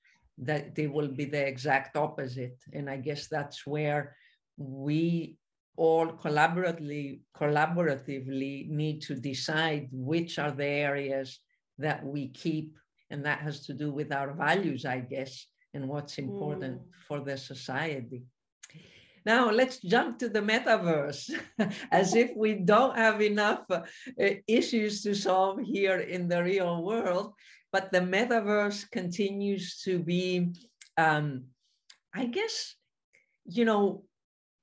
that 0.42 0.74
they 0.74 0.86
will 0.86 1.08
be 1.08 1.24
the 1.24 1.46
exact 1.46 1.96
opposite. 1.96 2.58
And 2.72 2.88
I 2.88 2.96
guess 2.96 3.28
that's 3.28 3.66
where 3.66 4.16
we 4.56 5.36
all 5.76 6.08
collaboratively, 6.08 7.20
collaboratively 7.36 8.68
need 8.68 9.02
to 9.02 9.14
decide 9.14 9.88
which 9.92 10.38
are 10.38 10.50
the 10.50 10.66
areas 10.66 11.38
that 11.78 12.04
we 12.04 12.28
keep. 12.28 12.76
And 13.10 13.24
that 13.24 13.40
has 13.40 13.60
to 13.66 13.72
do 13.72 13.92
with 13.92 14.12
our 14.12 14.32
values, 14.32 14.84
I 14.84 15.00
guess, 15.00 15.46
and 15.74 15.88
what's 15.88 16.18
important 16.18 16.80
mm. 16.80 16.84
for 17.06 17.20
the 17.20 17.36
society. 17.36 18.24
Now 19.24 19.50
let's 19.50 19.78
jump 19.78 20.18
to 20.18 20.28
the 20.28 20.40
metaverse, 20.40 21.30
as 21.90 22.14
if 22.14 22.30
we 22.36 22.54
don't 22.54 22.96
have 22.96 23.20
enough 23.20 23.64
uh, 23.70 23.80
issues 24.46 25.02
to 25.02 25.14
solve 25.14 25.60
here 25.60 25.98
in 25.98 26.28
the 26.28 26.42
real 26.42 26.82
world. 26.82 27.34
But 27.72 27.92
the 27.92 28.00
metaverse 28.00 28.90
continues 28.90 29.82
to 29.82 29.98
be, 29.98 30.52
um, 30.96 31.44
I 32.14 32.26
guess, 32.26 32.74
you 33.44 33.64
know, 33.64 34.04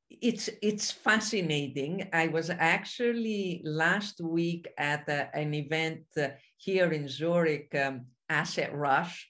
it's 0.09 0.49
it's 0.61 0.91
fascinating. 0.91 2.09
I 2.13 2.27
was 2.27 2.49
actually 2.49 3.61
last 3.63 4.21
week 4.21 4.67
at 4.77 5.09
a, 5.09 5.35
an 5.35 5.53
event 5.53 6.01
uh, 6.17 6.29
here 6.57 6.91
in 6.91 7.07
Zurich, 7.07 7.73
um, 7.75 8.05
Asset 8.29 8.73
Rush, 8.73 9.29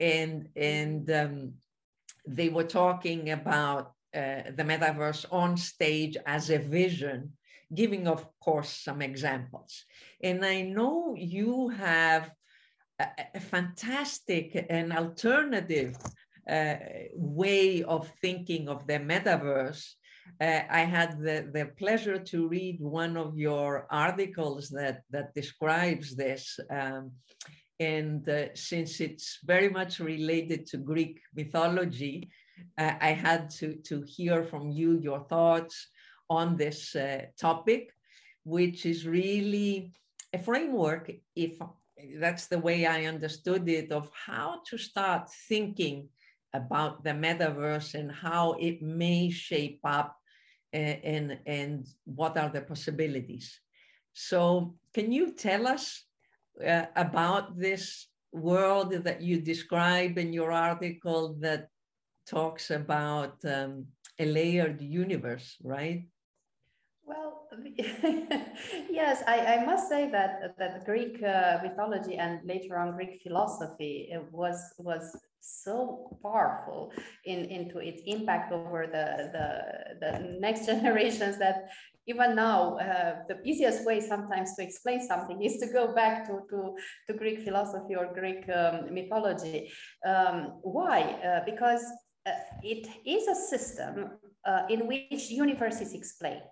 and 0.00 0.48
and 0.56 1.10
um, 1.10 1.52
they 2.26 2.48
were 2.48 2.64
talking 2.64 3.30
about 3.30 3.92
uh, 4.14 4.42
the 4.54 4.64
metaverse 4.64 5.24
on 5.30 5.56
stage 5.56 6.16
as 6.26 6.50
a 6.50 6.58
vision, 6.58 7.32
giving, 7.74 8.06
of 8.06 8.26
course, 8.40 8.70
some 8.70 9.02
examples. 9.02 9.84
And 10.22 10.44
I 10.44 10.62
know 10.62 11.14
you 11.16 11.68
have 11.70 12.30
a, 13.34 13.40
fantastic 13.40 14.66
and 14.70 14.92
alternative 14.92 15.96
uh, 16.48 16.74
way 17.14 17.82
of 17.82 18.10
thinking 18.20 18.68
of 18.68 18.86
the 18.86 18.98
metaverse. 18.98 19.84
Uh, 20.40 20.62
I 20.70 20.80
had 20.80 21.18
the, 21.20 21.50
the 21.52 21.66
pleasure 21.78 22.18
to 22.18 22.48
read 22.48 22.78
one 22.80 23.16
of 23.16 23.38
your 23.38 23.86
articles 23.90 24.68
that, 24.70 25.02
that 25.10 25.34
describes 25.34 26.16
this. 26.16 26.58
Um, 26.70 27.12
and 27.78 28.28
uh, 28.28 28.46
since 28.54 29.00
it's 29.00 29.38
very 29.44 29.68
much 29.68 29.98
related 29.98 30.66
to 30.66 30.78
Greek 30.78 31.20
mythology, 31.34 32.30
uh, 32.78 32.92
I 33.00 33.12
had 33.12 33.50
to, 33.58 33.76
to 33.88 34.02
hear 34.02 34.44
from 34.44 34.70
you 34.70 35.00
your 35.00 35.20
thoughts 35.24 35.88
on 36.30 36.56
this 36.56 36.94
uh, 36.94 37.22
topic, 37.38 37.90
which 38.44 38.86
is 38.86 39.06
really 39.06 39.92
a 40.32 40.38
framework, 40.38 41.10
if 41.36 41.58
that's 42.16 42.46
the 42.46 42.58
way 42.58 42.86
I 42.86 43.06
understood 43.06 43.68
it, 43.68 43.92
of 43.92 44.10
how 44.26 44.60
to 44.68 44.78
start 44.78 45.30
thinking 45.48 46.08
about 46.54 47.02
the 47.04 47.10
metaverse 47.10 47.94
and 47.94 48.10
how 48.10 48.52
it 48.60 48.82
may 48.82 49.30
shape 49.30 49.80
up 49.84 50.16
and, 50.72 50.96
uh, 50.96 51.00
and, 51.04 51.38
and 51.46 51.86
what 52.04 52.36
are 52.36 52.50
the 52.50 52.62
possibilities. 52.62 53.60
So, 54.12 54.74
can 54.94 55.12
you 55.12 55.32
tell 55.32 55.66
us 55.66 56.04
uh, 56.64 56.86
about 56.96 57.58
this 57.58 58.08
world 58.32 58.92
that 58.92 59.22
you 59.22 59.40
describe 59.40 60.18
in 60.18 60.32
your 60.32 60.52
article 60.52 61.36
that 61.40 61.68
talks 62.26 62.70
about 62.70 63.36
um, 63.44 63.86
a 64.18 64.26
layered 64.26 64.80
universe, 64.80 65.56
right? 65.62 66.04
Well, 67.04 67.48
yes, 68.90 69.22
I, 69.26 69.56
I, 69.56 69.66
must 69.66 69.88
say 69.88 70.08
that 70.10 70.54
that 70.58 70.84
Greek 70.84 71.20
uh, 71.22 71.58
mythology 71.62 72.16
and 72.16 72.40
later 72.44 72.78
on 72.78 72.92
Greek 72.92 73.20
philosophy 73.22 74.08
was 74.30 74.58
was 74.78 75.16
so 75.40 76.16
powerful 76.22 76.92
in 77.24 77.46
into 77.46 77.78
its 77.78 78.02
impact 78.06 78.52
over 78.52 78.86
the 78.86 79.06
the, 79.34 79.46
the 80.00 80.38
next 80.38 80.66
generations 80.72 81.38
that 81.38 81.70
even 82.06 82.36
now 82.36 82.78
uh, 82.78 83.16
the 83.28 83.40
easiest 83.44 83.84
way 83.84 84.00
sometimes 84.00 84.54
to 84.54 84.62
explain 84.62 85.00
something 85.00 85.42
is 85.42 85.58
to 85.58 85.66
go 85.66 85.92
back 85.92 86.24
to 86.26 86.40
to, 86.50 86.74
to 87.08 87.18
Greek 87.18 87.40
philosophy 87.40 87.96
or 87.96 88.14
Greek 88.14 88.48
um, 88.48 88.94
mythology. 88.94 89.72
Um, 90.06 90.60
why? 90.62 91.00
Uh, 91.02 91.40
because 91.44 91.84
uh, 92.26 92.30
it 92.62 92.86
is 93.04 93.26
a 93.26 93.34
system 93.34 94.18
uh, 94.46 94.62
in 94.70 94.86
which 94.86 95.30
universe 95.30 95.80
is 95.80 95.94
explained. 95.94 96.42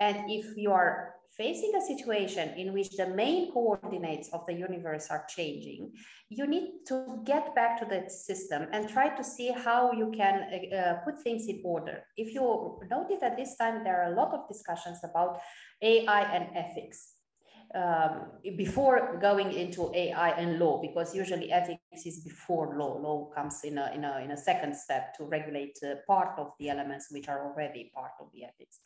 And 0.00 0.30
if 0.30 0.56
you 0.56 0.72
are 0.72 1.14
facing 1.36 1.72
a 1.74 1.80
situation 1.80 2.50
in 2.58 2.72
which 2.72 2.90
the 2.90 3.06
main 3.06 3.50
coordinates 3.52 4.28
of 4.32 4.44
the 4.46 4.52
universe 4.52 5.08
are 5.10 5.24
changing, 5.28 5.90
you 6.28 6.46
need 6.46 6.84
to 6.86 7.22
get 7.24 7.54
back 7.54 7.78
to 7.80 7.86
that 7.86 8.10
system 8.10 8.66
and 8.72 8.88
try 8.88 9.08
to 9.08 9.24
see 9.24 9.50
how 9.50 9.92
you 9.92 10.12
can 10.14 10.34
uh, 10.42 10.76
uh 10.76 10.94
put 11.04 11.20
things 11.20 11.46
in 11.48 11.62
order. 11.64 12.04
If 12.16 12.34
you 12.34 12.80
notice 12.90 13.20
that 13.20 13.36
this 13.36 13.56
time, 13.56 13.84
there 13.84 14.02
are 14.02 14.12
a 14.12 14.16
lot 14.16 14.34
of 14.34 14.48
discussions 14.48 14.98
about 15.02 15.40
AI 15.80 16.22
and 16.36 16.56
ethics 16.56 17.14
um, 17.74 18.32
before 18.56 19.18
going 19.20 19.52
into 19.52 19.90
AI 19.94 20.30
and 20.30 20.58
law, 20.58 20.80
because 20.80 21.14
usually 21.14 21.50
ethics 21.50 22.04
is 22.04 22.20
before 22.20 22.76
law. 22.78 22.98
Law 22.98 23.30
comes 23.34 23.64
in 23.64 23.78
a, 23.78 23.90
in 23.94 24.04
a, 24.04 24.18
in 24.18 24.32
a 24.32 24.36
second 24.36 24.76
step 24.76 25.14
to 25.16 25.24
regulate 25.24 25.78
uh, 25.82 25.94
part 26.06 26.38
of 26.38 26.52
the 26.58 26.68
elements 26.68 27.08
which 27.10 27.28
are 27.28 27.46
already 27.46 27.90
part 27.94 28.12
of 28.20 28.26
the 28.34 28.44
ethics. 28.44 28.80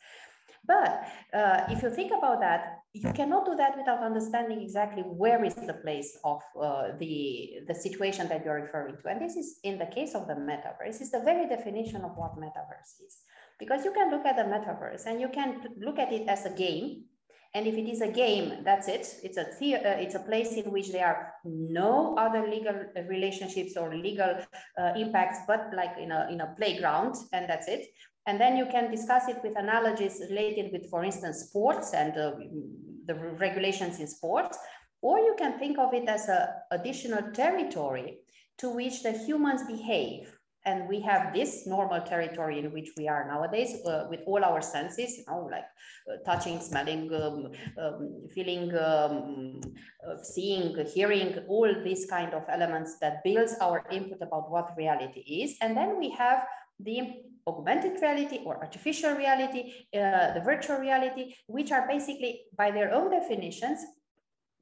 But 0.65 1.03
uh, 1.33 1.65
if 1.69 1.83
you 1.83 1.89
think 1.89 2.11
about 2.17 2.39
that, 2.41 2.79
you 2.93 3.11
cannot 3.13 3.45
do 3.45 3.55
that 3.55 3.77
without 3.77 4.03
understanding 4.03 4.61
exactly 4.61 5.03
where 5.03 5.43
is 5.43 5.55
the 5.55 5.73
place 5.73 6.17
of 6.23 6.41
uh, 6.61 6.89
the, 6.99 7.63
the 7.67 7.75
situation 7.75 8.27
that 8.29 8.43
you're 8.43 8.61
referring 8.61 8.97
to. 8.97 9.07
And 9.09 9.21
this 9.21 9.35
is 9.35 9.59
in 9.63 9.77
the 9.77 9.85
case 9.85 10.15
of 10.15 10.27
the 10.27 10.33
metaverse, 10.33 11.01
is 11.01 11.11
the 11.11 11.21
very 11.21 11.47
definition 11.47 12.03
of 12.03 12.11
what 12.15 12.35
metaverse 12.37 13.05
is. 13.05 13.17
Because 13.59 13.85
you 13.85 13.91
can 13.91 14.11
look 14.11 14.25
at 14.25 14.35
the 14.35 14.43
metaverse 14.43 15.05
and 15.05 15.19
you 15.19 15.29
can 15.29 15.61
look 15.79 15.99
at 15.99 16.11
it 16.13 16.27
as 16.27 16.45
a 16.45 16.51
game 16.51 17.05
and 17.53 17.65
if 17.65 17.75
it 17.75 17.89
is 17.89 18.01
a 18.01 18.07
game, 18.11 18.63
that's 18.63 18.87
it. 18.87 19.07
It's 19.23 19.37
a 19.37 19.41
uh, 19.41 19.97
it's 20.03 20.15
a 20.15 20.19
place 20.19 20.53
in 20.53 20.71
which 20.71 20.91
there 20.91 21.07
are 21.07 21.33
no 21.43 22.15
other 22.15 22.47
legal 22.47 22.75
relationships 23.07 23.77
or 23.77 23.95
legal 23.95 24.37
uh, 24.77 24.93
impacts, 24.95 25.39
but 25.47 25.71
like 25.73 25.97
in 25.97 26.11
a 26.11 26.27
in 26.29 26.41
a 26.41 26.53
playground, 26.57 27.15
and 27.33 27.49
that's 27.49 27.67
it. 27.67 27.87
And 28.27 28.39
then 28.41 28.57
you 28.57 28.65
can 28.65 28.91
discuss 28.91 29.29
it 29.29 29.37
with 29.41 29.57
analogies 29.57 30.21
related 30.29 30.73
with, 30.73 30.89
for 30.89 31.03
instance, 31.05 31.45
sports 31.47 31.93
and 31.93 32.11
uh, 32.17 32.33
the 33.05 33.15
regulations 33.15 34.01
in 34.01 34.07
sports, 34.07 34.57
or 35.01 35.19
you 35.19 35.33
can 35.39 35.57
think 35.57 35.79
of 35.79 35.93
it 35.93 36.09
as 36.09 36.27
a 36.27 36.49
additional 36.71 37.31
territory 37.31 38.17
to 38.57 38.69
which 38.69 39.01
the 39.01 39.13
humans 39.13 39.61
behave. 39.65 40.33
And 40.65 40.89
we 40.89 40.99
have 41.01 41.33
this 41.33 41.65
normal 41.65 42.01
territory 42.01 42.59
in 42.59 42.73
which 42.73 42.89
we 42.97 43.07
are 43.07 43.25
nowadays 43.25 43.77
uh, 43.85 44.07
with 44.09 44.19
all 44.27 44.43
our 44.43 44.61
senses 44.61 45.19
you 45.19 45.23
know 45.29 45.47
like 45.49 45.63
uh, 46.11 46.17
touching 46.25 46.59
smelling 46.59 47.09
um, 47.13 47.51
um, 47.81 48.27
feeling 48.35 48.75
um, 48.75 49.61
uh, 50.05 50.21
seeing 50.21 50.75
hearing 50.93 51.39
all 51.47 51.73
these 51.85 52.05
kind 52.07 52.33
of 52.33 52.43
elements 52.49 52.97
that 52.99 53.23
builds 53.23 53.55
our 53.61 53.85
input 53.91 54.21
about 54.21 54.51
what 54.51 54.75
reality 54.75 55.21
is. 55.21 55.55
And 55.61 55.77
then 55.77 55.97
we 55.97 56.09
have 56.09 56.45
the 56.81 57.23
augmented 57.47 58.01
reality 58.01 58.39
or 58.45 58.57
artificial 58.57 59.13
reality 59.13 59.73
uh, 59.95 60.33
the 60.33 60.41
virtual 60.43 60.77
reality 60.77 61.33
which 61.47 61.71
are 61.71 61.87
basically 61.87 62.41
by 62.57 62.69
their 62.71 62.93
own 62.93 63.09
definitions 63.09 63.79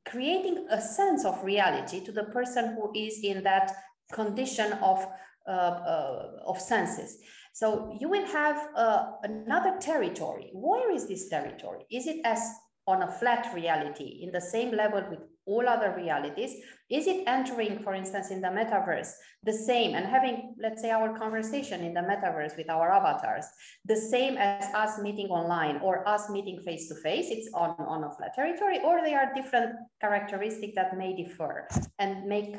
creating 0.08 0.68
a 0.70 0.80
sense 0.80 1.26
of 1.26 1.44
reality 1.44 2.00
to 2.06 2.12
the 2.12 2.26
person 2.26 2.76
who 2.76 2.92
is 2.96 3.20
in 3.24 3.44
that 3.44 3.72
condition 4.14 4.74
of 4.74 5.06
uh, 5.48 5.52
uh, 5.52 6.32
of 6.48 6.60
senses. 6.60 7.20
So 7.54 7.96
you 8.00 8.10
will 8.10 8.26
have 8.26 8.68
uh, 8.76 9.12
another 9.24 9.78
territory. 9.80 10.50
Where 10.54 10.92
is 10.92 11.08
this 11.08 11.30
territory? 11.30 11.86
Is 11.92 12.08
it 12.08 12.18
as 12.26 12.40
on 12.88 13.04
a 13.04 13.12
flat 13.12 13.54
reality 13.54 14.22
in 14.24 14.32
the 14.32 14.42
same 14.42 14.72
level 14.72 15.04
with 15.10 15.20
all 15.46 15.68
other 15.68 15.94
realities? 15.96 16.52
Is 16.90 17.08
it 17.08 17.24
entering, 17.28 17.80
for 17.80 17.94
instance, 17.94 18.32
in 18.32 18.42
the 18.42 18.48
metaverse, 18.48 19.12
the 19.44 19.54
same 19.54 19.96
and 19.96 20.06
having, 20.06 20.56
let's 20.62 20.82
say, 20.82 20.92
our 20.92 21.18
conversation 21.18 21.82
in 21.82 21.94
the 21.94 22.02
metaverse 22.02 22.58
with 22.58 22.70
our 22.70 22.92
avatars, 22.92 23.46
the 23.86 23.96
same 23.96 24.38
as 24.38 24.66
us 24.74 25.00
meeting 25.00 25.28
online 25.28 25.78
or 25.78 26.08
us 26.08 26.30
meeting 26.30 26.60
face 26.62 26.88
to 26.90 26.96
face? 26.96 27.28
It's 27.30 27.50
on, 27.54 27.76
on 27.80 28.04
a 28.04 28.12
flat 28.12 28.34
territory, 28.34 28.80
or 28.84 29.02
they 29.02 29.14
are 29.14 29.34
different 29.34 29.76
characteristics 30.02 30.74
that 30.76 30.98
may 30.98 31.16
differ 31.16 31.68
and 32.00 32.26
make 32.26 32.58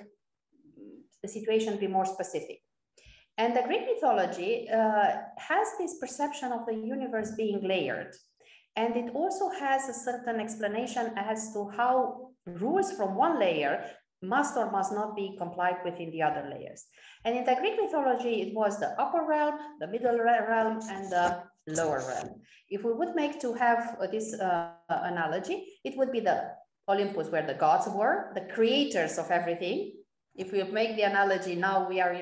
the 1.22 1.28
situation 1.28 1.76
be 1.78 1.86
more 1.86 2.06
specific. 2.06 2.60
And 3.38 3.54
the 3.54 3.62
Greek 3.62 3.82
mythology 3.86 4.68
uh, 4.70 5.16
has 5.36 5.68
this 5.78 5.98
perception 5.98 6.52
of 6.52 6.64
the 6.66 6.74
universe 6.74 7.32
being 7.36 7.60
layered. 7.62 8.14
And 8.76 8.96
it 8.96 9.14
also 9.14 9.50
has 9.50 9.88
a 9.88 9.94
certain 9.94 10.40
explanation 10.40 11.12
as 11.16 11.52
to 11.52 11.68
how 11.76 12.25
rules 12.46 12.92
from 12.92 13.14
one 13.14 13.38
layer 13.38 13.84
must 14.22 14.56
or 14.56 14.70
must 14.70 14.92
not 14.92 15.14
be 15.14 15.36
complied 15.36 15.76
with 15.84 15.98
in 16.00 16.10
the 16.10 16.22
other 16.22 16.48
layers. 16.50 16.86
And 17.24 17.36
in 17.36 17.44
the 17.44 17.54
Greek 17.54 17.74
mythology, 17.80 18.42
it 18.42 18.54
was 18.54 18.78
the 18.78 18.98
upper 19.00 19.24
realm, 19.28 19.58
the 19.80 19.86
middle 19.86 20.18
realm, 20.18 20.80
and 20.88 21.10
the 21.10 21.42
lower 21.66 22.02
realm. 22.06 22.40
If 22.70 22.84
we 22.84 22.92
would 22.92 23.14
make 23.14 23.40
to 23.40 23.52
have 23.54 23.98
this 24.10 24.34
uh, 24.34 24.70
analogy, 24.88 25.66
it 25.84 25.96
would 25.96 26.12
be 26.12 26.20
the 26.20 26.50
Olympus 26.88 27.28
where 27.28 27.46
the 27.46 27.54
gods 27.54 27.88
were, 27.88 28.30
the 28.34 28.48
creators 28.54 29.18
of 29.18 29.30
everything. 29.30 29.92
If 30.34 30.52
we 30.52 30.62
make 30.64 30.96
the 30.96 31.02
analogy 31.02 31.56
now, 31.56 31.88
we 31.88 32.00
are 32.00 32.14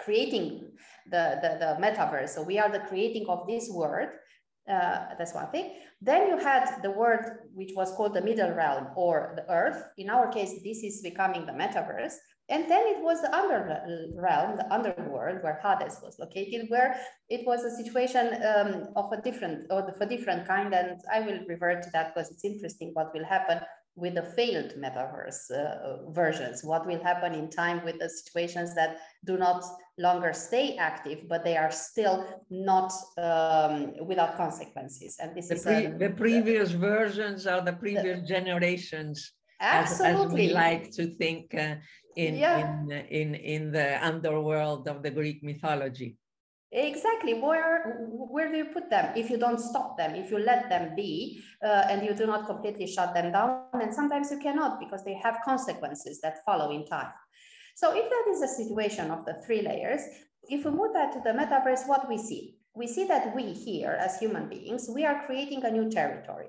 creating 0.00 0.72
the, 1.10 1.38
the, 1.42 1.58
the 1.58 1.86
metaverse. 1.86 2.30
So 2.30 2.42
we 2.42 2.58
are 2.58 2.70
the 2.70 2.80
creating 2.80 3.26
of 3.28 3.46
this 3.46 3.70
world. 3.70 4.08
Uh, 4.68 5.06
that's 5.18 5.34
one 5.34 5.50
thing. 5.50 5.74
Then 6.00 6.28
you 6.28 6.38
had 6.38 6.82
the 6.82 6.90
word 6.90 7.48
which 7.54 7.72
was 7.74 7.92
called 7.92 8.14
the 8.14 8.22
middle 8.22 8.50
realm 8.52 8.88
or 8.96 9.34
the 9.36 9.52
earth. 9.52 9.82
In 9.98 10.08
our 10.08 10.30
case, 10.30 10.52
this 10.62 10.82
is 10.82 11.02
becoming 11.02 11.46
the 11.46 11.52
metaverse. 11.52 12.14
And 12.48 12.70
then 12.70 12.84
it 12.86 13.02
was 13.02 13.22
the 13.22 13.34
under 13.34 13.82
realm, 14.14 14.56
the 14.56 14.72
underworld, 14.72 15.42
where 15.42 15.60
Hades 15.62 16.00
was 16.02 16.18
located, 16.18 16.66
where 16.68 17.00
it 17.28 17.46
was 17.46 17.64
a 17.64 17.74
situation 17.82 18.42
um, 18.44 18.88
of 18.94 19.10
a 19.12 19.22
different 19.22 19.66
or 19.70 19.88
of 19.88 20.00
a 20.00 20.06
different 20.06 20.46
kind. 20.46 20.74
And 20.74 21.00
I 21.12 21.20
will 21.20 21.40
revert 21.48 21.82
to 21.84 21.90
that 21.92 22.14
because 22.14 22.30
it's 22.30 22.44
interesting 22.44 22.90
what 22.94 23.14
will 23.14 23.24
happen 23.24 23.60
with 23.94 24.14
the 24.14 24.22
failed 24.22 24.72
metaverse 24.78 25.50
uh, 25.50 26.10
versions. 26.10 26.64
What 26.64 26.86
will 26.86 27.02
happen 27.02 27.34
in 27.34 27.50
time 27.50 27.84
with 27.84 27.98
the 27.98 28.08
situations 28.08 28.74
that 28.74 28.98
do 29.24 29.36
not 29.36 29.64
longer 29.98 30.32
stay 30.32 30.76
active, 30.76 31.28
but 31.28 31.44
they 31.44 31.56
are 31.56 31.70
still 31.70 32.26
not 32.50 32.92
um, 33.18 33.92
without 34.06 34.36
consequences. 34.36 35.18
And 35.20 35.36
this 35.36 35.48
the 35.48 35.56
is 35.56 35.62
pre- 35.62 35.86
a, 35.86 35.98
the 35.98 36.10
previous 36.10 36.70
versions 36.70 37.46
are 37.46 37.60
the 37.60 37.74
previous 37.74 38.20
the, 38.20 38.26
generations. 38.26 39.32
Absolutely. 39.60 40.24
As, 40.24 40.26
as, 40.26 40.32
we 40.32 40.52
like 40.52 40.90
to 40.92 41.06
think 41.06 41.54
uh, 41.54 41.76
in, 42.16 42.34
yeah. 42.36 42.80
in, 42.82 42.90
in, 42.90 43.34
in 43.34 43.72
the 43.72 44.04
underworld 44.04 44.88
of 44.88 45.02
the 45.02 45.10
Greek 45.10 45.42
mythology. 45.42 46.16
Exactly. 46.74 47.34
Where 47.34 48.08
where 48.10 48.50
do 48.50 48.56
you 48.56 48.64
put 48.64 48.88
them? 48.88 49.12
If 49.14 49.28
you 49.28 49.36
don't 49.36 49.60
stop 49.60 49.98
them, 49.98 50.14
if 50.14 50.30
you 50.30 50.38
let 50.38 50.70
them 50.70 50.96
be, 50.96 51.42
uh, 51.62 51.84
and 51.90 52.02
you 52.02 52.14
do 52.14 52.26
not 52.26 52.46
completely 52.46 52.86
shut 52.86 53.12
them 53.12 53.30
down, 53.30 53.64
and 53.74 53.92
sometimes 53.92 54.30
you 54.30 54.38
cannot 54.38 54.80
because 54.80 55.04
they 55.04 55.14
have 55.22 55.36
consequences 55.44 56.22
that 56.22 56.42
follow 56.46 56.70
in 56.70 56.86
time. 56.86 57.12
So 57.74 57.94
if 57.94 58.08
that 58.08 58.24
is 58.32 58.40
a 58.40 58.48
situation 58.48 59.10
of 59.10 59.26
the 59.26 59.34
three 59.44 59.60
layers, 59.60 60.00
if 60.48 60.64
we 60.64 60.70
move 60.70 60.94
that 60.94 61.12
to 61.12 61.20
the 61.20 61.36
metaverse, 61.38 61.86
what 61.86 62.08
we 62.08 62.16
see? 62.16 62.56
We 62.74 62.86
see 62.86 63.04
that 63.04 63.36
we 63.36 63.52
here 63.52 63.98
as 64.00 64.18
human 64.18 64.48
beings, 64.48 64.88
we 64.88 65.04
are 65.04 65.26
creating 65.26 65.64
a 65.64 65.70
new 65.70 65.90
territory. 65.90 66.46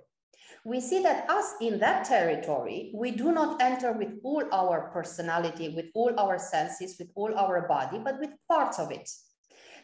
We 0.64 0.80
see 0.80 1.04
that 1.04 1.30
us 1.30 1.56
in 1.60 1.80
that 1.80 2.06
territory, 2.06 2.94
we 2.96 3.12
do 3.12 3.34
not 3.34 3.62
enter 3.62 3.92
with 3.92 4.20
all 4.24 4.46
our 4.54 4.90
personality, 4.94 5.68
with 5.76 5.88
all 5.94 6.18
our 6.18 6.40
senses, 6.40 6.96
with 6.98 7.10
all 7.16 7.38
our 7.38 7.68
body, 7.68 8.00
but 8.02 8.22
with 8.22 8.30
parts 8.48 8.80
of 8.80 8.90
it. 8.90 9.10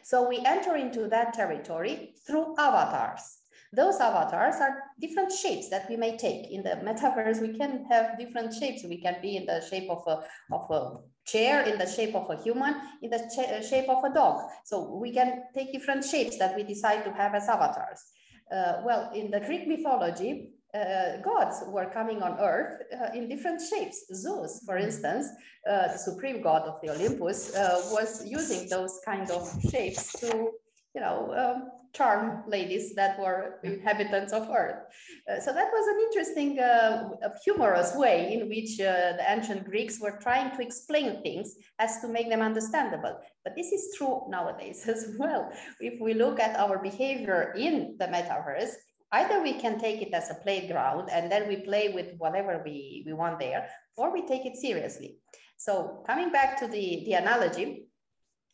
So 0.02 0.28
we 0.28 0.38
enter 0.44 0.76
into 0.76 1.08
that 1.08 1.34
territory 1.34 2.14
through 2.26 2.54
avatars. 2.58 3.38
Those 3.72 4.00
avatars 4.00 4.56
are 4.56 4.82
different 5.00 5.30
shapes 5.30 5.68
that 5.70 5.88
we 5.88 5.96
may 5.96 6.16
take. 6.16 6.50
In 6.50 6.64
the 6.64 6.70
metaverse, 6.82 7.40
we 7.40 7.56
can 7.56 7.84
have 7.88 8.18
different 8.18 8.52
shapes. 8.52 8.82
We 8.84 9.00
can 9.00 9.16
be 9.22 9.36
in 9.36 9.46
the 9.46 9.60
shape 9.60 9.88
of 9.88 10.02
a, 10.08 10.24
of 10.52 10.70
a 10.70 10.96
chair, 11.24 11.62
in 11.62 11.78
the 11.78 11.86
shape 11.86 12.16
of 12.16 12.28
a 12.30 12.42
human, 12.42 12.74
in 13.00 13.10
the 13.10 13.62
shape 13.68 13.88
of 13.88 14.02
a 14.02 14.12
dog. 14.12 14.50
So 14.64 14.96
we 14.96 15.12
can 15.12 15.44
take 15.54 15.72
different 15.72 16.04
shapes 16.04 16.36
that 16.38 16.56
we 16.56 16.64
decide 16.64 17.04
to 17.04 17.12
have 17.12 17.34
as 17.36 17.48
avatars. 17.48 18.02
Uh, 18.50 18.82
well, 18.84 19.12
in 19.14 19.30
the 19.30 19.38
Greek 19.38 19.68
mythology, 19.68 20.50
uh, 20.74 21.16
gods 21.22 21.62
were 21.66 21.86
coming 21.86 22.22
on 22.22 22.38
earth 22.38 22.82
uh, 22.92 23.16
in 23.16 23.28
different 23.28 23.60
shapes. 23.60 24.04
Zeus, 24.14 24.62
for 24.64 24.76
mm-hmm. 24.76 24.84
instance, 24.84 25.26
uh, 25.68 25.88
the 25.88 25.98
supreme 25.98 26.42
god 26.42 26.62
of 26.62 26.80
the 26.82 26.90
Olympus, 26.90 27.54
uh, 27.54 27.80
was 27.90 28.26
using 28.26 28.68
those 28.68 29.00
kind 29.04 29.30
of 29.30 29.50
shapes 29.70 30.12
to, 30.20 30.50
you 30.94 31.00
know, 31.00 31.32
um, 31.34 31.70
charm 31.92 32.44
ladies 32.46 32.94
that 32.94 33.18
were 33.18 33.58
inhabitants 33.64 34.32
of 34.32 34.48
earth. 34.48 34.84
Uh, 35.28 35.40
so 35.40 35.52
that 35.52 35.68
was 35.72 35.88
an 35.88 36.00
interesting, 36.06 36.60
uh, 36.60 37.08
humorous 37.44 37.96
way 37.96 38.32
in 38.32 38.48
which 38.48 38.76
the 38.78 39.18
ancient 39.26 39.64
Greeks 39.64 40.00
were 40.00 40.18
trying 40.22 40.54
to 40.56 40.62
explain 40.62 41.20
things 41.22 41.56
as 41.80 42.00
to 42.00 42.06
make 42.06 42.28
them 42.28 42.42
understandable. 42.42 43.18
But 43.42 43.56
this 43.56 43.72
is 43.72 43.96
true 43.96 44.22
nowadays 44.28 44.84
as 44.88 45.16
well. 45.18 45.50
If 45.80 46.00
we 46.00 46.14
look 46.14 46.38
at 46.38 46.56
our 46.56 46.78
behavior 46.78 47.52
in 47.56 47.96
the 47.98 48.06
metaverse, 48.06 48.74
either 49.12 49.42
we 49.42 49.54
can 49.54 49.78
take 49.78 50.02
it 50.02 50.14
as 50.14 50.30
a 50.30 50.34
playground 50.34 51.08
and 51.10 51.30
then 51.30 51.48
we 51.48 51.56
play 51.56 51.88
with 51.88 52.14
whatever 52.18 52.62
we, 52.64 53.02
we 53.06 53.12
want 53.12 53.38
there, 53.38 53.68
or 53.96 54.12
we 54.12 54.26
take 54.26 54.46
it 54.46 54.56
seriously. 54.56 55.16
So 55.56 56.02
coming 56.06 56.30
back 56.30 56.58
to 56.60 56.66
the, 56.66 57.02
the 57.04 57.14
analogy, 57.14 57.86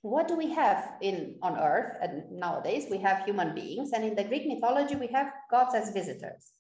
what 0.03 0.29
do 0.29 0.37
we 0.37 0.53
have 0.55 0.93
in 1.01 1.37
on 1.43 1.59
earth? 1.59 1.97
And 2.01 2.31
nowadays 2.31 2.87
we 2.91 2.99
have 2.99 3.25
human 3.25 3.55
beings 3.55 3.91
and 3.93 4.05
in 4.05 4.15
the 4.15 4.25
greek 4.25 4.47
mythology 4.47 4.97
we 4.97 5.09
have 5.09 5.33
gods 5.51 5.75
as 5.75 5.91
visitors. 5.93 6.53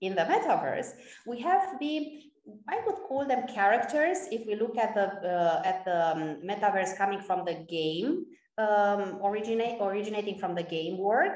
In 0.00 0.14
the 0.14 0.22
metaverse 0.22 0.90
we 1.26 1.40
have 1.40 1.78
the 1.78 2.22
i 2.68 2.80
would 2.84 2.96
call 3.08 3.24
them 3.24 3.46
characters 3.46 4.26
if 4.30 4.46
we 4.46 4.54
look 4.56 4.76
at 4.76 4.94
the 4.94 5.06
uh, 5.28 5.62
at 5.64 5.84
the 5.84 5.98
um, 6.10 6.22
metaverse 6.44 6.96
coming 6.96 7.20
from 7.20 7.44
the 7.44 7.54
game 7.68 8.24
um, 8.58 9.20
originate 9.24 9.80
originating 9.80 10.38
from 10.38 10.54
the 10.54 10.62
game 10.62 10.98
world 10.98 11.32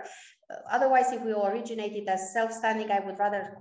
otherwise, 0.70 1.12
if 1.12 1.22
we 1.22 1.32
originated 1.32 2.08
as 2.08 2.32
self-standing, 2.32 2.90
I 2.90 3.00
would 3.00 3.18
rather 3.18 3.56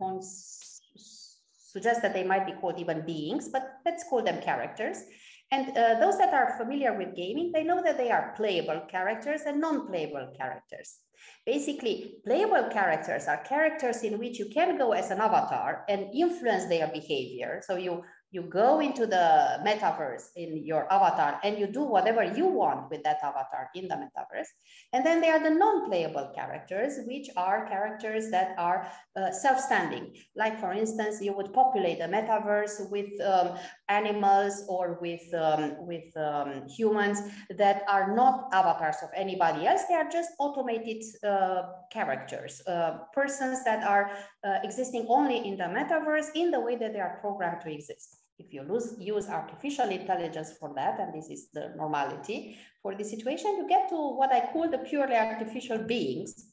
suggest 1.75 2.01
that 2.01 2.13
they 2.13 2.23
might 2.23 2.45
be 2.45 2.53
called 2.53 2.79
even 2.79 3.05
beings, 3.05 3.49
but 3.49 3.63
let's 3.85 4.03
call 4.07 4.23
them 4.23 4.41
characters. 4.41 5.03
And 5.51 5.77
uh, 5.77 5.99
those 5.99 6.17
that 6.17 6.33
are 6.33 6.57
familiar 6.57 6.97
with 6.97 7.15
gaming, 7.15 7.51
they 7.51 7.63
know 7.63 7.81
that 7.83 7.97
they 7.97 8.11
are 8.11 8.33
playable 8.35 8.81
characters 8.89 9.41
and 9.45 9.61
non-playable 9.61 10.33
characters. 10.37 10.99
Basically, 11.45 12.15
playable 12.25 12.69
characters 12.71 13.27
are 13.27 13.43
characters 13.43 14.03
in 14.03 14.17
which 14.17 14.39
you 14.39 14.47
can 14.49 14.77
go 14.77 14.93
as 14.93 15.11
an 15.11 15.19
avatar 15.19 15.85
and 15.87 16.13
influence 16.13 16.65
their 16.65 16.87
behavior. 16.87 17.61
So 17.65 17.75
you 17.75 18.03
you 18.31 18.41
go 18.41 18.79
into 18.81 19.05
the 19.05 19.59
metaverse 19.65 20.29
in 20.35 20.65
your 20.65 20.91
avatar 20.91 21.39
and 21.43 21.57
you 21.57 21.67
do 21.67 21.81
whatever 21.81 22.23
you 22.23 22.45
want 22.45 22.89
with 22.89 23.03
that 23.03 23.19
avatar 23.23 23.69
in 23.75 23.87
the 23.87 23.95
metaverse. 23.95 24.47
And 24.93 25.05
then 25.05 25.21
there 25.21 25.33
are 25.33 25.43
the 25.43 25.51
non-playable 25.51 26.33
characters, 26.35 26.99
which 27.07 27.29
are 27.37 27.67
characters 27.67 28.29
that 28.31 28.55
are 28.57 28.91
uh, 29.15 29.31
self-standing. 29.31 30.15
Like 30.35 30.59
for 30.59 30.73
instance, 30.73 31.21
you 31.21 31.33
would 31.33 31.53
populate 31.53 32.01
a 32.01 32.07
metaverse 32.07 32.89
with 32.91 33.09
um, 33.21 33.57
animals 33.89 34.65
or 34.67 34.97
with, 35.01 35.21
um, 35.33 35.75
with 35.85 36.15
um, 36.17 36.67
humans 36.67 37.19
that 37.57 37.83
are 37.87 38.15
not 38.15 38.49
avatars 38.53 38.97
of 39.03 39.09
anybody 39.15 39.67
else. 39.67 39.83
They 39.87 39.95
are 39.95 40.09
just 40.09 40.31
automated 40.39 41.03
uh, 41.23 41.63
characters, 41.91 42.61
uh, 42.67 42.99
persons 43.13 43.63
that 43.63 43.83
are 43.83 44.11
uh, 44.43 44.59
existing 44.63 45.05
only 45.09 45.47
in 45.47 45.57
the 45.57 45.65
metaverse 45.65 46.29
in 46.35 46.51
the 46.51 46.59
way 46.59 46.75
that 46.77 46.93
they 46.93 46.99
are 46.99 47.17
programmed 47.21 47.61
to 47.61 47.71
exist. 47.71 48.17
If 48.37 48.53
you 48.53 48.63
lose, 48.63 48.95
use 48.99 49.29
artificial 49.29 49.89
intelligence 49.89 50.53
for 50.59 50.73
that, 50.75 50.99
and 50.99 51.13
this 51.13 51.29
is 51.29 51.49
the 51.53 51.73
normality 51.77 52.57
for 52.81 52.93
the 52.93 53.03
situation, 53.03 53.55
you 53.57 53.67
get 53.67 53.87
to 53.89 53.95
what 53.95 54.33
I 54.33 54.51
call 54.51 54.69
the 54.69 54.79
purely 54.79 55.15
artificial 55.15 55.77
beings 55.77 56.51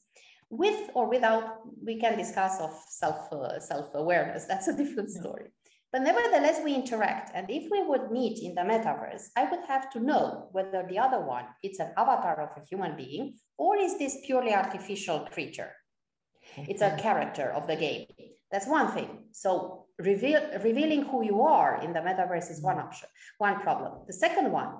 with 0.49 0.91
or 0.93 1.09
without, 1.09 1.61
we 1.83 1.99
can 1.99 2.17
discuss 2.17 2.61
of 2.61 2.71
self, 2.87 3.31
uh, 3.33 3.59
self-awareness. 3.59 4.45
That's 4.45 4.67
a 4.67 4.77
different 4.77 5.09
story. 5.09 5.47
But 5.93 6.01
nevertheless, 6.01 6.59
we 6.63 6.73
interact. 6.73 7.31
And 7.35 7.49
if 7.51 7.69
we 7.69 7.83
would 7.83 8.09
meet 8.09 8.41
in 8.41 8.55
the 8.55 8.61
metaverse, 8.61 9.27
I 9.37 9.43
would 9.45 9.63
have 9.67 9.91
to 9.91 9.99
know 9.99 10.49
whether 10.51 10.83
the 10.89 10.97
other 10.97 11.21
one, 11.21 11.45
it's 11.61 11.79
an 11.79 11.91
avatar 11.95 12.41
of 12.41 12.49
a 12.57 12.65
human 12.65 12.97
being, 12.97 13.35
or 13.59 13.77
is 13.77 13.99
this 13.99 14.17
purely 14.25 14.55
artificial 14.55 15.27
creature? 15.31 15.71
It's 16.57 16.81
a 16.81 16.97
character 16.97 17.51
of 17.51 17.67
the 17.67 17.75
game. 17.75 18.07
That's 18.51 18.67
one 18.67 18.91
thing. 18.91 19.25
So 19.31 19.85
reveal, 19.99 20.41
revealing 20.63 21.03
who 21.03 21.23
you 21.23 21.43
are 21.43 21.79
in 21.83 21.93
the 21.93 21.99
metaverse 21.99 22.49
is 22.49 22.61
one 22.61 22.79
option, 22.79 23.09
one 23.37 23.59
problem. 23.59 24.03
The 24.07 24.13
second 24.13 24.51
one, 24.51 24.73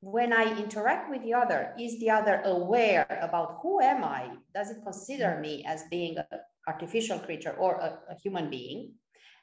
when 0.00 0.32
I 0.32 0.58
interact 0.58 1.10
with 1.10 1.22
the 1.22 1.34
other, 1.34 1.74
is 1.78 2.00
the 2.00 2.10
other 2.10 2.40
aware 2.44 3.18
about 3.22 3.58
who 3.62 3.82
am 3.82 4.02
I? 4.02 4.30
Does 4.54 4.70
it 4.70 4.78
consider 4.82 5.36
mm. 5.36 5.40
me 5.42 5.64
as 5.66 5.84
being 5.90 6.16
an 6.16 6.40
artificial 6.66 7.18
creature 7.18 7.52
or 7.52 7.74
a, 7.74 7.98
a 8.12 8.14
human 8.22 8.48
being? 8.48 8.94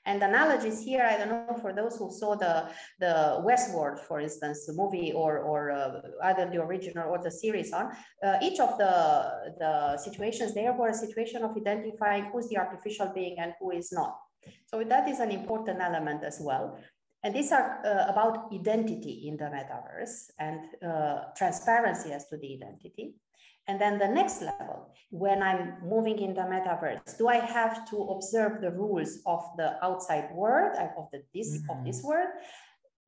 And 0.06 0.24
analogies 0.24 0.82
here, 0.82 1.04
I 1.04 1.18
don't 1.18 1.30
know, 1.30 1.58
for 1.62 1.74
those 1.74 1.96
who 1.98 2.12
saw 2.12 2.36
the, 2.36 2.70
the 3.00 3.44
Westworld, 3.46 4.00
for 4.00 4.20
instance, 4.20 4.66
the 4.66 4.74
movie 4.74 5.12
or, 5.12 5.40
or 5.40 5.72
uh, 5.72 6.02
either 6.24 6.50
the 6.50 6.60
original 6.62 7.08
or 7.10 7.20
the 7.22 7.30
series 7.30 7.72
on, 7.72 7.92
uh, 8.24 8.38
each 8.42 8.60
of 8.60 8.78
the, 8.80 9.54
the 9.60 9.98
situations 9.98 10.56
there 10.56 10.74
were 10.74 10.90
a 10.90 10.94
situation 10.94 11.44
of 11.44 11.56
identifying 11.56 12.26
who's 12.32 12.50
the 12.50 12.58
artificial 12.58 13.12
being 13.14 13.36
and 13.38 13.54
who 13.60 13.70
is 13.72 13.92
not. 13.92 14.18
So 14.66 14.84
that 14.84 15.08
is 15.08 15.20
an 15.20 15.30
important 15.30 15.80
element 15.82 16.24
as 16.24 16.40
well. 16.42 16.80
And 17.24 17.36
these 17.36 17.52
are 17.52 17.82
uh, 17.86 18.12
about 18.12 18.52
identity 18.52 19.28
in 19.28 19.38
the 19.38 19.46
metaverse 19.46 20.32
and 20.40 20.62
uh, 20.84 21.26
transparency 21.38 22.12
as 22.12 22.28
to 22.30 22.38
the 22.38 22.56
identity. 22.56 23.14
And 23.72 23.80
then 23.80 23.98
the 24.00 24.08
next 24.10 24.42
level, 24.42 24.92
when 25.12 25.42
I'm 25.42 25.76
moving 25.82 26.20
in 26.20 26.34
the 26.34 26.42
metaverse, 26.42 27.18
do 27.18 27.30
I 27.30 27.38
have 27.38 27.90
to 27.90 27.98
observe 28.14 28.60
the 28.60 28.72
rules 28.72 29.20
of 29.26 29.42
the 29.56 29.82
outside 29.82 30.28
world, 30.34 30.74
uh, 30.78 30.90
of 31.00 31.08
the 31.14 31.24
this 31.34 31.50
mm-hmm. 31.56 31.70
of 31.72 31.86
this 31.86 32.04
world? 32.04 32.32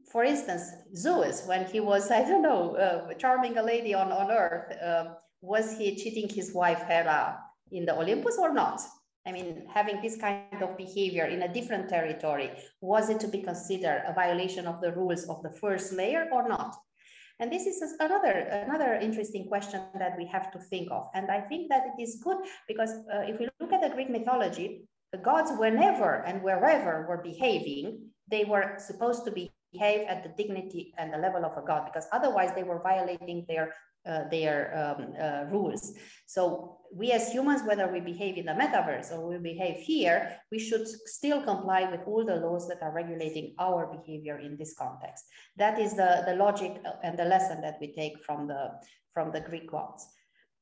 For 0.10 0.23
instance, 0.23 0.63
Zeus, 0.95 1.45
when 1.45 1.65
he 1.65 1.82
was, 1.82 2.10
I 2.19 2.21
don't 2.21 2.43
know, 2.43 2.78
uh, 2.78 3.13
charming 3.15 3.58
a 3.58 3.62
lady 3.62 3.93
on, 3.93 4.13
on 4.13 4.32
earth, 4.32 4.71
uh, 4.82 5.15
was 5.41 5.78
he 5.78 5.97
cheating 5.97 6.30
his 6.30 6.54
wife 6.54 6.84
Hera 6.88 7.39
in 7.69 7.86
the 7.86 7.99
Olympus 7.99 8.38
or 8.39 8.54
not? 8.54 8.80
I 9.28 9.34
mean, 9.34 9.67
having 9.73 10.02
this 10.02 10.15
kind 10.15 10.62
of 10.62 10.78
behavior 10.78 11.26
in 11.26 11.41
a 11.41 11.54
different 11.54 11.89
territory, 11.89 12.52
was 12.80 13.10
it 13.10 13.19
to 13.19 13.28
be 13.28 13.41
considered 13.41 14.04
a 14.08 14.13
violation 14.13 14.65
of 14.65 14.80
the 14.80 14.93
rules 14.93 15.26
of 15.26 15.43
the 15.43 15.52
first 15.52 15.91
layer 15.91 16.30
or 16.32 16.47
not? 16.47 16.78
And 17.39 17.52
this 17.52 17.65
is 17.65 17.82
another, 18.00 18.32
another 18.32 18.93
interesting 18.96 19.48
question 19.48 19.82
that 19.98 20.15
we 20.17 20.26
have 20.28 20.52
to 20.52 20.60
think 20.60 20.89
of. 20.91 21.08
And 21.13 21.30
I 21.32 21.41
think 21.41 21.69
that 21.69 21.84
it 21.88 22.02
is 22.02 22.22
good 22.24 22.38
because 22.67 22.91
uh, 23.13 23.22
if 23.22 23.39
we 23.39 23.50
look 23.60 23.74
at 23.74 23.82
the 23.82 23.89
Greek 23.89 24.10
mythology, 24.10 24.88
the 25.12 25.17
gods, 25.17 25.52
whenever 25.58 26.24
and 26.26 26.41
wherever 26.41 27.06
were 27.08 27.22
behaving, 27.22 28.10
they 28.30 28.46
were 28.46 28.76
supposed 28.78 29.26
to 29.26 29.32
be 29.32 29.52
behave 29.74 30.06
at 30.08 30.24
the 30.24 30.30
dignity 30.41 30.93
and 30.98 31.12
the 31.12 31.17
level 31.17 31.43
of 31.43 31.58
a 31.58 31.65
god, 31.65 31.86
because 31.86 32.08
otherwise 32.12 32.52
they 32.56 32.63
were 32.63 32.82
violating 32.82 33.46
their 33.48 33.74
uh, 34.05 34.27
their 34.29 34.57
um, 34.77 35.13
uh, 35.19 35.43
rules. 35.51 35.93
So 36.25 36.77
we 36.93 37.11
as 37.11 37.31
humans, 37.31 37.61
whether 37.65 37.91
we 37.91 37.99
behave 37.99 38.37
in 38.37 38.45
the 38.45 38.51
metaverse 38.51 39.11
or 39.11 39.27
we 39.29 39.37
behave 39.37 39.77
here, 39.77 40.37
we 40.51 40.59
should 40.59 40.87
still 40.87 41.41
comply 41.41 41.89
with 41.89 42.01
all 42.05 42.25
the 42.25 42.35
laws 42.35 42.67
that 42.67 42.81
are 42.81 42.91
regulating 42.91 43.55
our 43.59 43.87
behavior 43.87 44.39
in 44.39 44.57
this 44.57 44.73
context. 44.75 45.25
That 45.57 45.79
is 45.79 45.93
the, 45.93 46.23
the 46.25 46.35
logic 46.35 46.81
and 47.03 47.17
the 47.17 47.25
lesson 47.25 47.61
that 47.61 47.77
we 47.79 47.93
take 47.93 48.23
from 48.23 48.47
the, 48.47 48.71
from 49.13 49.31
the 49.31 49.41
Greek 49.41 49.69
gods. 49.71 50.07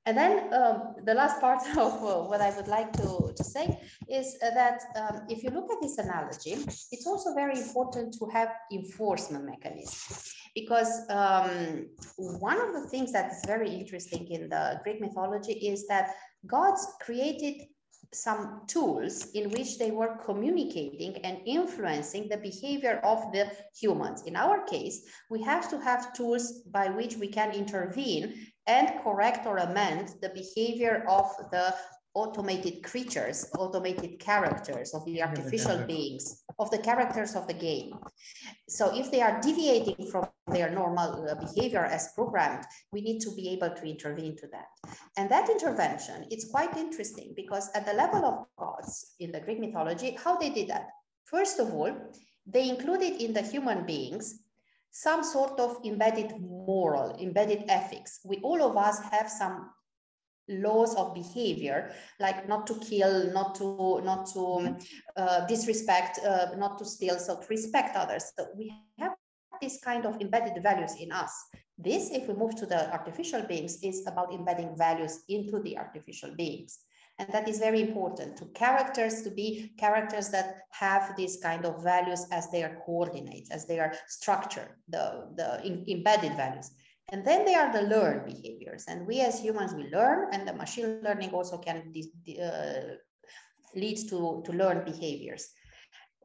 And 0.06 0.18
then 0.18 0.52
um, 0.54 0.96
the 1.06 1.14
last 1.14 1.40
part 1.40 1.62
of 1.78 1.94
uh, 2.04 2.24
what 2.28 2.42
I 2.42 2.56
would 2.56 2.68
like 2.68 2.92
to, 2.94 3.34
to 3.36 3.44
say 3.44 3.80
is 4.10 4.36
uh, 4.44 4.50
that 4.52 4.82
um, 4.96 5.22
if 5.30 5.44
you 5.44 5.52
look 5.52 5.72
at 5.72 5.82
this 5.82 5.98
analogy, 5.98 6.54
it's 6.92 7.06
also 7.06 7.34
very 7.36 7.58
important 7.58 8.16
to 8.20 8.28
have 8.34 8.50
enforcement 8.72 9.46
mechanisms. 9.46 10.34
Because 10.56 11.10
um, 11.10 11.88
one 12.18 12.60
of 12.60 12.74
the 12.74 12.90
things 12.90 13.14
that 13.14 13.32
is 13.32 13.42
very 13.46 13.70
interesting 13.70 14.28
in 14.30 14.50
the 14.50 14.82
Greek 14.84 15.00
mythology 15.00 15.54
is 15.54 15.88
that 15.88 16.10
gods 16.46 16.86
created 17.00 17.68
some 18.14 18.64
tools 18.68 19.32
in 19.32 19.50
which 19.52 19.78
they 19.78 19.92
were 19.92 20.18
communicating 20.26 21.16
and 21.24 21.38
influencing 21.46 22.28
the 22.28 22.38
behavior 22.38 23.00
of 23.04 23.32
the 23.32 23.50
humans. 23.80 24.24
In 24.24 24.36
our 24.36 24.66
case, 24.66 25.04
we 25.30 25.42
have 25.44 25.70
to 25.70 25.80
have 25.80 26.14
tools 26.14 26.64
by 26.72 26.90
which 26.90 27.16
we 27.16 27.28
can 27.28 27.52
intervene 27.54 28.48
and 28.72 29.04
correct 29.04 29.46
or 29.46 29.58
amend 29.58 30.06
the 30.22 30.30
behavior 30.30 31.04
of 31.08 31.28
the 31.52 31.76
automated 32.14 32.84
creatures, 32.84 33.50
automated 33.58 34.20
characters 34.20 34.94
of 34.94 35.04
the 35.06 35.22
artificial 35.22 35.78
beings, 35.92 36.44
of 36.60 36.70
the 36.72 36.78
characters 36.78 37.36
of 37.36 37.48
the 37.48 37.54
game. 37.54 37.92
So 38.68 38.84
if 39.02 39.12
they 39.12 39.22
are 39.22 39.40
deviating 39.42 40.08
from 40.12 40.28
their 40.48 40.70
normal 40.70 41.10
uh, 41.28 41.36
behavior 41.36 41.86
as 41.86 42.14
programmed, 42.16 42.66
we 42.92 43.02
need 43.02 43.20
to 43.22 43.32
be 43.36 43.50
able 43.50 43.72
to 43.76 43.84
intervene 43.94 44.36
to 44.38 44.48
that. 44.56 44.70
And 45.18 45.30
that 45.30 45.50
intervention, 45.50 46.26
it's 46.30 46.52
quite 46.52 46.76
interesting 46.76 47.34
because 47.36 47.70
at 47.76 47.86
the 47.86 47.94
level 47.94 48.26
of 48.26 48.36
gods 48.58 49.16
in 49.20 49.32
the 49.32 49.40
Greek 49.40 49.60
mythology, 49.60 50.18
how 50.24 50.38
they 50.38 50.50
did 50.50 50.68
that? 50.70 50.88
First 51.26 51.60
of 51.60 51.74
all, 51.74 51.94
they 52.46 52.70
included 52.70 53.22
in 53.22 53.34
the 53.34 53.42
human 53.42 53.86
beings 53.86 54.40
some 54.91 55.23
sort 55.23 55.60
of 55.60 55.77
embedded 55.86 56.34
moral, 56.39 57.15
embedded 57.19 57.63
ethics. 57.69 58.19
We 58.25 58.38
all 58.38 58.62
of 58.62 58.77
us 58.77 58.99
have 59.12 59.30
some 59.30 59.71
laws 60.49 60.95
of 60.95 61.13
behavior 61.13 61.93
like 62.19 62.47
not 62.49 62.67
to 62.67 62.75
kill 62.80 63.32
not 63.32 63.56
to 63.56 64.01
not 64.04 64.25
to 64.25 64.45
um, 64.45 64.77
uh, 65.15 65.45
disrespect 65.45 66.19
uh, 66.25 66.47
not 66.58 66.77
to 66.77 66.84
steal 66.84 67.17
so 67.17 67.39
to 67.39 67.47
respect 67.47 67.95
others. 67.95 68.34
So 68.38 68.47
we 68.58 68.73
have 68.99 69.13
this 69.62 69.80
kind 69.84 70.06
of 70.06 70.19
embedded 70.19 70.62
values 70.62 70.95
in 70.99 71.12
us. 71.12 71.32
This 71.77 72.12
if 72.12 72.27
we 72.27 72.34
move 72.34 72.56
to 72.58 72.65
the 72.65 72.91
artificial 72.91 73.43
beings 73.43 73.82
is 73.82 74.06
about 74.08 74.34
embedding 74.34 74.75
values 74.77 75.23
into 75.30 75.60
the 75.60 75.77
artificial 75.77 76.36
beings 76.36 76.80
and 77.22 77.32
that 77.32 77.48
is 77.48 77.60
very 77.60 77.82
important 77.82 78.36
to 78.38 78.46
characters 78.64 79.22
to 79.22 79.30
be 79.30 79.72
characters 79.78 80.30
that 80.30 80.48
have 80.72 81.16
these 81.16 81.38
kind 81.48 81.66
of 81.66 81.84
values 81.84 82.26
as 82.32 82.50
their 82.50 82.82
coordinates 82.86 83.52
as 83.52 83.66
their 83.66 83.94
structure 84.08 84.68
the 84.90 85.06
the 85.38 85.48
in, 85.68 85.86
embedded 85.88 86.36
values 86.36 86.72
and 87.12 87.26
then 87.26 87.44
they 87.44 87.56
are 87.56 87.72
the 87.72 87.82
learned 87.82 88.26
behaviors. 88.26 88.86
And 88.88 89.06
we 89.06 89.20
as 89.20 89.40
humans, 89.40 89.74
we 89.74 89.90
learn, 89.90 90.30
and 90.32 90.48
the 90.48 90.54
machine 90.54 91.02
learning 91.04 91.32
also 91.32 91.58
can 91.58 91.94
uh, 92.42 92.96
lead 93.76 93.98
to, 94.10 94.42
to 94.46 94.52
learned 94.54 94.86
behaviors. 94.86 95.50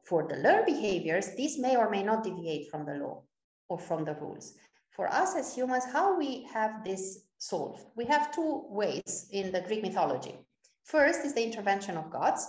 For 0.05 0.25
the 0.27 0.37
learned 0.37 0.65
behaviors, 0.65 1.35
these 1.35 1.59
may 1.59 1.75
or 1.75 1.89
may 1.89 2.03
not 2.03 2.23
deviate 2.23 2.71
from 2.71 2.85
the 2.85 2.93
law 2.93 3.23
or 3.67 3.77
from 3.77 4.05
the 4.05 4.15
rules. 4.15 4.53
For 4.91 5.11
us 5.13 5.35
as 5.35 5.53
humans, 5.53 5.83
how 5.91 6.17
we 6.17 6.47
have 6.53 6.85
this 6.85 7.25
solved? 7.37 7.83
We 7.97 8.05
have 8.05 8.33
two 8.33 8.63
ways 8.69 9.27
in 9.31 9.51
the 9.51 9.61
Greek 9.61 9.83
mythology. 9.83 10.37
First 10.87 11.25
is 11.25 11.33
the 11.33 11.43
intervention 11.43 11.97
of 11.97 12.09
gods, 12.09 12.47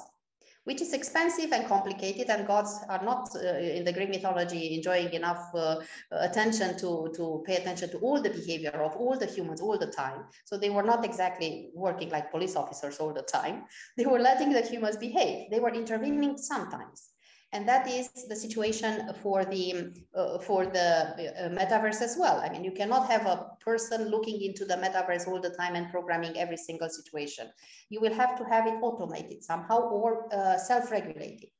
which 0.63 0.81
is 0.81 0.93
expensive 0.93 1.51
and 1.53 1.67
complicated 1.67 2.31
and 2.31 2.47
gods 2.47 2.79
are 2.89 3.05
not 3.05 3.29
uh, 3.35 3.59
in 3.59 3.85
the 3.85 3.93
Greek 3.93 4.11
mythology 4.11 4.77
enjoying 4.77 5.13
enough 5.13 5.53
uh, 5.57 5.81
attention 6.13 6.79
to, 6.79 7.13
to 7.17 7.43
pay 7.45 7.57
attention 7.57 7.91
to 7.91 7.99
all 7.99 8.23
the 8.23 8.31
behavior 8.31 8.81
of 8.81 8.95
all 8.95 9.19
the 9.19 9.27
humans 9.27 9.61
all 9.61 9.77
the 9.77 9.89
time. 9.89 10.27
So 10.45 10.57
they 10.57 10.71
were 10.71 10.85
not 10.85 11.05
exactly 11.05 11.71
working 11.75 12.11
like 12.11 12.31
police 12.31 12.55
officers 12.55 12.99
all 12.99 13.13
the 13.13 13.23
time. 13.23 13.65
They 13.97 14.07
were 14.07 14.21
letting 14.21 14.53
the 14.53 14.63
humans 14.63 14.97
behave. 14.97 15.51
They 15.51 15.59
were 15.59 15.75
intervening 15.75 16.39
sometimes 16.39 17.11
and 17.53 17.67
that 17.67 17.89
is 17.89 18.11
the 18.29 18.37
situation 18.37 19.11
for 19.23 19.45
the 19.45 19.93
uh, 20.15 20.39
for 20.39 20.67
the 20.67 20.89
uh, 20.89 21.49
metaverse 21.49 22.03
as 22.03 22.17
well. 22.19 22.41
I 22.41 22.51
mean 22.51 22.65
you 22.65 22.73
cannot 22.73 23.09
have 23.11 23.27
a 23.27 23.47
person 23.61 24.09
looking 24.11 24.43
into 24.43 24.65
the 24.65 24.75
metaverse 24.75 25.27
all 25.27 25.41
the 25.41 25.51
time 25.51 25.75
and 25.75 25.91
programming 25.91 26.37
every 26.37 26.57
single 26.57 26.89
situation. 26.89 27.49
You 27.89 28.01
will 28.01 28.15
have 28.15 28.37
to 28.39 28.45
have 28.45 28.67
it 28.67 28.79
automated 28.83 29.43
somehow 29.43 29.81
or 29.81 30.33
uh, 30.35 30.59
self-regulated 30.59 31.51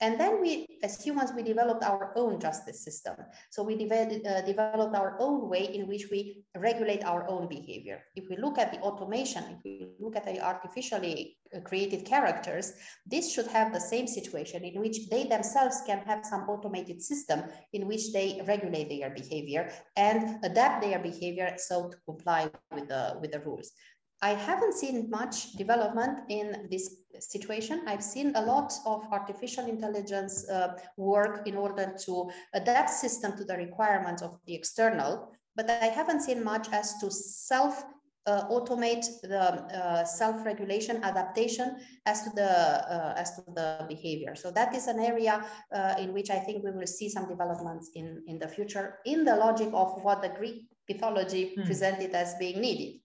and 0.00 0.20
then 0.20 0.42
we, 0.42 0.78
as 0.82 1.02
humans, 1.02 1.32
we 1.34 1.42
developed 1.42 1.82
our 1.82 2.12
own 2.16 2.38
justice 2.38 2.84
system. 2.84 3.16
So 3.50 3.62
we 3.62 3.76
developed, 3.76 4.26
uh, 4.26 4.42
developed 4.42 4.94
our 4.94 5.16
own 5.18 5.48
way 5.48 5.74
in 5.74 5.88
which 5.88 6.08
we 6.10 6.44
regulate 6.54 7.02
our 7.02 7.26
own 7.30 7.48
behavior. 7.48 8.02
If 8.14 8.28
we 8.28 8.36
look 8.36 8.58
at 8.58 8.72
the 8.72 8.80
automation, 8.80 9.42
if 9.44 9.58
we 9.64 9.88
look 9.98 10.14
at 10.14 10.26
the 10.26 10.38
artificially 10.38 11.38
uh, 11.54 11.60
created 11.60 12.04
characters, 12.04 12.74
this 13.06 13.32
should 13.32 13.46
have 13.46 13.72
the 13.72 13.80
same 13.80 14.06
situation 14.06 14.64
in 14.64 14.80
which 14.80 15.08
they 15.08 15.24
themselves 15.24 15.80
can 15.86 16.00
have 16.00 16.26
some 16.26 16.42
automated 16.42 17.00
system 17.00 17.44
in 17.72 17.88
which 17.88 18.12
they 18.12 18.42
regulate 18.46 18.90
their 18.90 19.10
behavior 19.10 19.70
and 19.96 20.44
adapt 20.44 20.82
their 20.82 20.98
behavior 20.98 21.54
so 21.56 21.88
to 21.88 21.96
comply 22.04 22.50
with 22.74 22.88
the, 22.88 23.16
with 23.22 23.32
the 23.32 23.40
rules. 23.40 23.72
I 24.22 24.30
haven't 24.30 24.74
seen 24.74 25.10
much 25.10 25.52
development 25.52 26.20
in 26.30 26.68
this 26.70 26.96
situation. 27.20 27.82
I've 27.86 28.02
seen 28.02 28.34
a 28.34 28.44
lot 28.44 28.72
of 28.86 29.04
artificial 29.12 29.66
intelligence 29.66 30.48
uh, 30.48 30.74
work 30.96 31.46
in 31.46 31.56
order 31.56 31.94
to 32.06 32.30
adapt 32.54 32.90
system 32.90 33.36
to 33.36 33.44
the 33.44 33.56
requirements 33.56 34.22
of 34.22 34.38
the 34.46 34.54
external, 34.54 35.32
but 35.54 35.68
I 35.68 35.86
haven't 35.86 36.22
seen 36.22 36.42
much 36.42 36.68
as 36.72 36.94
to 37.00 37.10
self 37.10 37.84
uh, 38.26 38.48
automate 38.48 39.06
the 39.22 39.40
uh, 39.40 40.04
self-regulation 40.04 41.04
adaptation 41.04 41.76
as 42.06 42.22
to 42.24 42.30
the 42.30 42.50
uh, 42.50 43.14
as 43.16 43.36
to 43.36 43.42
the 43.54 43.86
behavior. 43.88 44.34
So 44.34 44.50
that 44.50 44.74
is 44.74 44.88
an 44.88 44.98
area 44.98 45.44
uh, 45.72 45.94
in 45.98 46.12
which 46.12 46.30
I 46.30 46.38
think 46.38 46.64
we 46.64 46.72
will 46.72 46.86
see 46.86 47.08
some 47.08 47.28
developments 47.28 47.90
in 47.94 48.22
in 48.26 48.38
the 48.38 48.48
future 48.48 48.98
in 49.04 49.24
the 49.24 49.36
logic 49.36 49.68
of 49.72 50.02
what 50.02 50.22
the 50.22 50.30
Greek 50.30 50.66
mythology 50.88 51.54
mm. 51.56 51.64
presented 51.66 52.14
as 52.14 52.34
being 52.40 52.60
needed. 52.60 53.00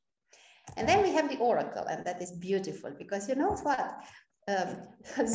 And 0.77 0.87
then 0.87 1.03
we 1.03 1.11
have 1.13 1.29
the 1.29 1.37
oracle, 1.37 1.85
and 1.89 2.05
that 2.05 2.21
is 2.21 2.31
beautiful 2.31 2.91
because 2.97 3.27
you 3.27 3.35
know 3.35 3.55
what? 3.63 3.97
Um, 4.47 4.77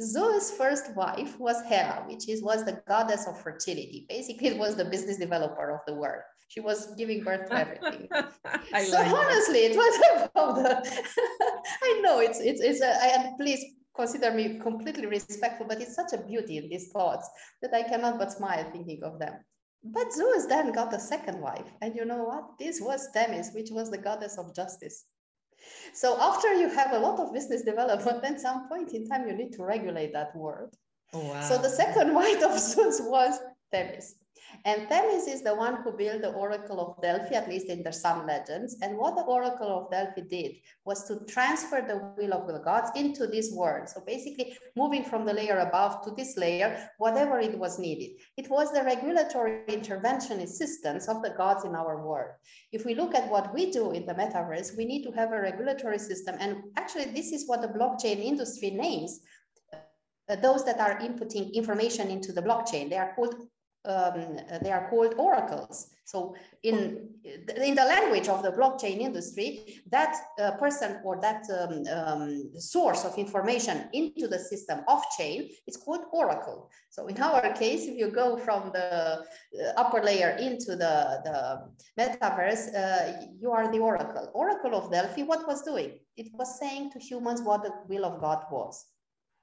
Zeus' 0.00 0.52
first 0.52 0.94
wife 0.94 1.38
was 1.38 1.62
Hera, 1.66 2.04
which 2.06 2.28
is, 2.28 2.42
was 2.42 2.64
the 2.64 2.80
goddess 2.86 3.26
of 3.26 3.40
fertility. 3.40 4.06
Basically, 4.08 4.48
it 4.48 4.58
was 4.58 4.76
the 4.76 4.84
business 4.84 5.18
developer 5.18 5.70
of 5.70 5.80
the 5.86 5.94
world. 5.94 6.22
She 6.48 6.60
was 6.60 6.94
giving 6.96 7.22
birth 7.22 7.48
to 7.48 7.54
everything. 7.54 8.08
so 8.12 8.96
like 8.96 9.12
honestly, 9.12 9.68
that. 9.68 9.72
it 9.72 9.76
was 9.76 10.28
about 10.34 10.56
the. 10.56 11.04
I 11.82 12.00
know 12.02 12.18
it's 12.20 12.40
it's 12.40 12.60
it's. 12.60 12.80
A, 12.80 12.88
and 12.88 13.36
please 13.38 13.64
consider 13.94 14.32
me 14.32 14.58
completely 14.58 15.06
respectful, 15.06 15.66
but 15.68 15.80
it's 15.80 15.94
such 15.94 16.12
a 16.12 16.18
beauty 16.18 16.58
in 16.58 16.68
these 16.68 16.90
thoughts 16.90 17.28
that 17.62 17.72
I 17.72 17.82
cannot 17.82 18.18
but 18.18 18.32
smile 18.32 18.68
thinking 18.72 19.02
of 19.04 19.18
them. 19.18 19.34
But 19.82 20.12
Zeus 20.12 20.46
then 20.46 20.72
got 20.72 20.94
a 20.94 21.00
second 21.00 21.40
wife. 21.40 21.72
And 21.80 21.96
you 21.96 22.04
know 22.04 22.24
what? 22.24 22.58
This 22.58 22.80
was 22.80 23.08
Themis, 23.14 23.50
which 23.54 23.70
was 23.70 23.90
the 23.90 23.98
goddess 23.98 24.36
of 24.38 24.54
justice. 24.54 25.04
So 25.94 26.20
after 26.20 26.54
you 26.54 26.68
have 26.68 26.92
a 26.92 26.98
lot 26.98 27.18
of 27.18 27.32
business 27.32 27.62
development, 27.72 28.24
at 28.24 28.40
some 28.40 28.68
point 28.68 28.92
in 28.92 29.08
time, 29.08 29.26
you 29.26 29.34
need 29.34 29.52
to 29.54 29.64
regulate 29.64 30.12
that 30.12 30.36
world. 30.36 30.74
Oh, 31.12 31.24
wow. 31.24 31.40
So 31.42 31.58
the 31.58 31.68
second 31.68 32.14
wife 32.14 32.42
of 32.42 32.58
Zeus 32.58 33.00
was 33.02 33.38
Themis. 33.72 34.14
And 34.64 34.88
Themis 34.88 35.26
is 35.26 35.42
the 35.42 35.54
one 35.54 35.82
who 35.82 35.92
built 35.92 36.22
the 36.22 36.32
Oracle 36.32 36.80
of 36.80 37.02
Delphi, 37.02 37.34
at 37.34 37.48
least 37.48 37.66
in 37.66 37.82
the 37.82 37.92
some 37.92 38.26
legends. 38.26 38.76
And 38.82 38.98
what 38.98 39.16
the 39.16 39.22
Oracle 39.22 39.68
of 39.68 39.90
Delphi 39.90 40.22
did 40.28 40.56
was 40.84 41.06
to 41.08 41.24
transfer 41.26 41.80
the 41.80 42.12
will 42.16 42.34
of 42.34 42.46
the 42.46 42.60
gods 42.60 42.90
into 42.94 43.26
this 43.26 43.52
world. 43.52 43.88
So 43.88 44.02
basically, 44.06 44.56
moving 44.76 45.04
from 45.04 45.24
the 45.24 45.32
layer 45.32 45.58
above 45.58 46.02
to 46.04 46.10
this 46.10 46.36
layer, 46.36 46.88
whatever 46.98 47.38
it 47.40 47.58
was 47.58 47.78
needed. 47.78 48.20
It 48.36 48.50
was 48.50 48.72
the 48.72 48.84
regulatory 48.84 49.62
intervention 49.68 50.40
assistance 50.40 51.08
of 51.08 51.22
the 51.22 51.30
gods 51.30 51.64
in 51.64 51.74
our 51.74 52.06
world. 52.06 52.32
If 52.72 52.84
we 52.84 52.94
look 52.94 53.14
at 53.14 53.30
what 53.30 53.54
we 53.54 53.70
do 53.70 53.92
in 53.92 54.06
the 54.06 54.14
metaverse, 54.14 54.76
we 54.76 54.84
need 54.84 55.04
to 55.04 55.12
have 55.12 55.32
a 55.32 55.40
regulatory 55.40 55.98
system. 55.98 56.36
And 56.38 56.62
actually, 56.76 57.06
this 57.06 57.32
is 57.32 57.48
what 57.48 57.62
the 57.62 57.68
blockchain 57.68 58.22
industry 58.22 58.70
names 58.70 59.20
uh, 60.30 60.36
those 60.36 60.64
that 60.64 60.78
are 60.78 60.96
inputting 61.00 61.52
information 61.54 62.08
into 62.08 62.32
the 62.32 62.42
blockchain. 62.42 62.88
They 62.88 62.96
are 62.96 63.12
called 63.16 63.34
um, 63.84 64.38
they 64.62 64.70
are 64.70 64.88
called 64.90 65.14
oracles. 65.16 65.88
So 66.04 66.34
in, 66.64 67.08
in 67.24 67.74
the 67.76 67.84
language 67.84 68.28
of 68.28 68.42
the 68.42 68.50
blockchain 68.50 68.98
industry, 68.98 69.80
that 69.90 70.16
uh, 70.40 70.52
person 70.52 70.98
or 71.04 71.20
that 71.20 71.44
um, 71.50 71.84
um, 71.86 72.50
source 72.58 73.04
of 73.04 73.16
information 73.16 73.88
into 73.92 74.26
the 74.26 74.38
system 74.38 74.80
off 74.88 75.16
chain 75.16 75.50
is 75.68 75.76
called 75.76 76.06
oracle. 76.12 76.68
So 76.88 77.06
in 77.06 77.20
our 77.22 77.52
case, 77.52 77.86
if 77.86 77.96
you 77.96 78.10
go 78.10 78.36
from 78.36 78.72
the 78.72 79.20
uh, 79.20 79.72
upper 79.76 80.02
layer 80.02 80.30
into 80.30 80.74
the, 80.74 81.20
the 81.24 81.68
metaverse, 81.96 82.74
uh, 82.74 83.26
you 83.38 83.52
are 83.52 83.70
the 83.70 83.78
oracle. 83.78 84.30
Oracle 84.34 84.74
of 84.74 84.90
Delphi, 84.90 85.22
what 85.22 85.46
was 85.46 85.62
doing? 85.62 85.92
It 86.16 86.32
was 86.34 86.58
saying 86.58 86.90
to 86.90 86.98
humans 86.98 87.40
what 87.40 87.62
the 87.62 87.72
will 87.88 88.04
of 88.04 88.20
God 88.20 88.44
was 88.50 88.84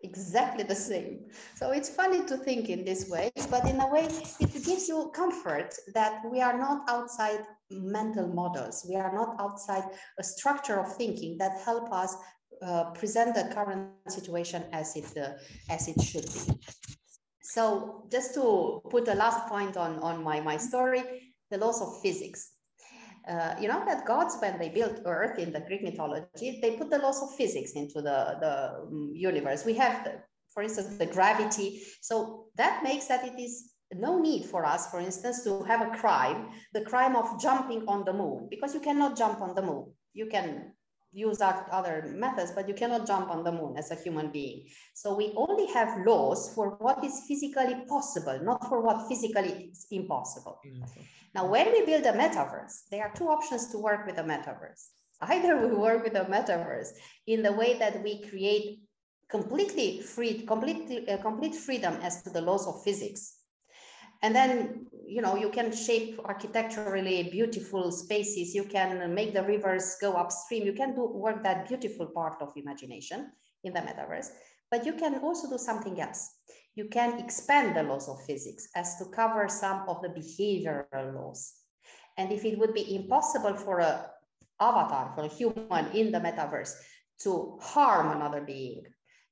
exactly 0.02 0.64
the 0.64 0.76
same. 0.76 1.26
So 1.56 1.72
it's 1.72 1.90
funny 1.90 2.26
to 2.26 2.38
think 2.38 2.70
in 2.70 2.86
this 2.86 3.10
way, 3.10 3.32
but 3.50 3.68
in 3.68 3.80
a 3.80 3.88
way, 3.88 4.08
it 4.40 4.54
gives 4.66 4.88
you 4.88 5.12
comfort 5.16 5.74
that 5.94 6.22
we 6.32 6.42
are 6.42 6.58
not 6.58 6.90
outside 6.90 7.42
mental 7.70 8.28
models. 8.28 8.86
We 8.88 8.96
are 8.96 9.14
not 9.14 9.36
outside 9.40 9.84
a 10.20 10.24
structure 10.24 10.80
of 10.80 10.96
thinking 10.96 11.38
that 11.40 11.60
help 11.66 11.92
us 11.92 12.16
uh, 12.62 12.92
present 12.92 13.36
the 13.36 13.52
current 13.54 13.92
situation 14.08 14.64
as 14.72 14.96
it, 14.96 15.18
uh, 15.18 15.34
as 15.70 15.88
it 15.88 16.02
should 16.02 16.26
be. 16.26 16.60
So 17.42 18.04
just 18.12 18.34
to 18.36 18.82
put 18.90 19.08
a 19.08 19.16
last 19.16 19.48
point 19.48 19.78
on, 19.78 20.00
on 20.00 20.24
my, 20.24 20.42
my 20.42 20.58
story, 20.58 21.34
the 21.50 21.58
laws 21.58 21.82
of 21.82 22.02
physics. 22.02 22.52
Uh, 23.28 23.54
you 23.60 23.68
know 23.68 23.84
that 23.86 24.06
gods, 24.06 24.38
when 24.40 24.58
they 24.58 24.70
built 24.70 25.02
Earth 25.06 25.38
in 25.38 25.52
the 25.52 25.60
Greek 25.60 25.84
mythology, 25.84 26.60
they 26.62 26.78
put 26.78 26.90
the 26.90 26.98
laws 27.00 27.22
of 27.22 27.36
physics 27.36 27.72
into 27.74 28.02
the, 28.02 28.38
the 28.40 28.80
um, 28.82 29.12
universe. 29.14 29.66
We 29.66 29.74
have, 29.74 30.06
the, 30.06 30.14
for 30.54 30.64
instance, 30.64 30.98
the 30.98 31.08
gravity. 31.08 31.82
So 32.02 32.46
that 32.56 32.84
makes 32.84 33.08
that 33.08 33.26
it 33.26 33.38
is 33.38 33.74
no 33.94 34.20
need 34.20 34.46
for 34.46 34.66
us, 34.66 34.90
for 34.90 35.00
instance, 35.00 35.44
to 35.44 35.64
have 35.64 35.82
a 35.82 35.98
crime, 35.98 36.50
the 36.74 36.82
crime 36.82 37.16
of 37.16 37.40
jumping 37.40 37.86
on 37.88 38.06
the 38.06 38.14
moon, 38.14 38.48
because 38.50 38.74
you 38.74 38.80
cannot 38.80 39.18
jump 39.18 39.42
on 39.42 39.56
the 39.56 39.62
moon. 39.62 39.92
You 40.14 40.28
can 40.28 40.74
use 41.12 41.42
other 41.42 42.14
methods, 42.16 42.52
but 42.52 42.68
you 42.68 42.74
cannot 42.74 43.08
jump 43.08 43.30
on 43.30 43.44
the 43.44 43.52
moon 43.52 43.78
as 43.78 43.92
a 43.92 43.96
human 43.96 44.30
being. 44.30 44.66
So 44.94 45.16
we 45.16 45.34
only 45.36 45.68
have 45.68 46.06
laws 46.06 46.54
for 46.54 46.72
what 46.80 47.04
is 47.04 47.24
physically 47.28 47.84
possible, 47.88 48.40
not 48.44 48.68
for 48.68 48.82
what 48.82 49.08
physically 49.08 49.70
is 49.72 49.88
impossible. 49.92 50.60
Mm-hmm. 50.66 51.02
Now, 51.34 51.48
when 51.48 51.72
we 51.72 51.86
build 51.86 52.06
a 52.06 52.14
metaverse, 52.14 52.90
there 52.92 53.04
are 53.04 53.14
two 53.14 53.30
options 53.30 53.68
to 53.72 53.78
work 53.78 54.06
with 54.06 54.18
a 54.18 54.24
metaverse. 54.24 54.88
Either 55.22 55.58
we 55.58 55.76
work 55.76 56.04
with 56.04 56.16
a 56.16 56.26
metaverse 56.26 56.90
in 57.26 57.42
the 57.42 57.52
way 57.52 57.78
that 57.80 58.04
we 58.04 58.22
create 58.24 58.80
completely 59.30 60.02
free, 60.02 60.46
completely, 60.46 61.10
uh, 61.10 61.18
complete 61.18 61.56
freedom 61.56 61.96
as 62.02 62.22
to 62.24 62.30
the 62.30 62.42
laws 62.42 62.68
of 62.68 62.84
physics. 62.84 63.37
And 64.22 64.36
then 64.36 64.88
you 65.08 65.22
know 65.22 65.36
you 65.36 65.50
can 65.50 65.72
shape 65.72 66.20
architecturally 66.26 67.30
beautiful 67.32 67.92
spaces. 67.92 68.56
You 68.56 68.64
can 68.64 69.14
make 69.14 69.34
the 69.34 69.44
rivers 69.44 69.96
go 70.02 70.14
upstream. 70.14 70.66
You 70.66 70.74
can 70.74 70.96
do 70.96 71.06
work 71.06 71.44
that 71.44 71.68
beautiful 71.68 72.08
part 72.08 72.42
of 72.42 72.54
imagination 72.56 73.32
in 73.64 73.74
the 73.74 73.80
metaverse. 73.80 74.30
But 74.70 74.86
you 74.86 74.94
can 74.94 75.20
also 75.20 75.50
do 75.50 75.58
something 75.58 76.00
else. 76.02 76.36
You 76.76 76.86
can 76.86 77.20
expand 77.20 77.76
the 77.76 77.84
laws 77.84 78.10
of 78.10 78.24
physics 78.26 78.68
as 78.76 78.98
to 78.98 79.06
cover 79.06 79.48
some 79.48 79.88
of 79.88 80.02
the 80.02 80.10
behavioral 80.10 81.16
laws. 81.16 81.54
And 82.18 82.32
if 82.32 82.46
it 82.46 82.58
would 82.60 82.74
be 82.74 82.96
impossible 82.96 83.56
for 83.56 83.80
a 83.80 84.12
avatar 84.60 85.14
for 85.16 85.24
a 85.24 85.28
human 85.28 85.92
in 85.94 86.12
the 86.12 86.20
metaverse 86.20 86.74
to 87.20 87.58
harm 87.62 88.16
another 88.16 88.42
being 88.42 88.84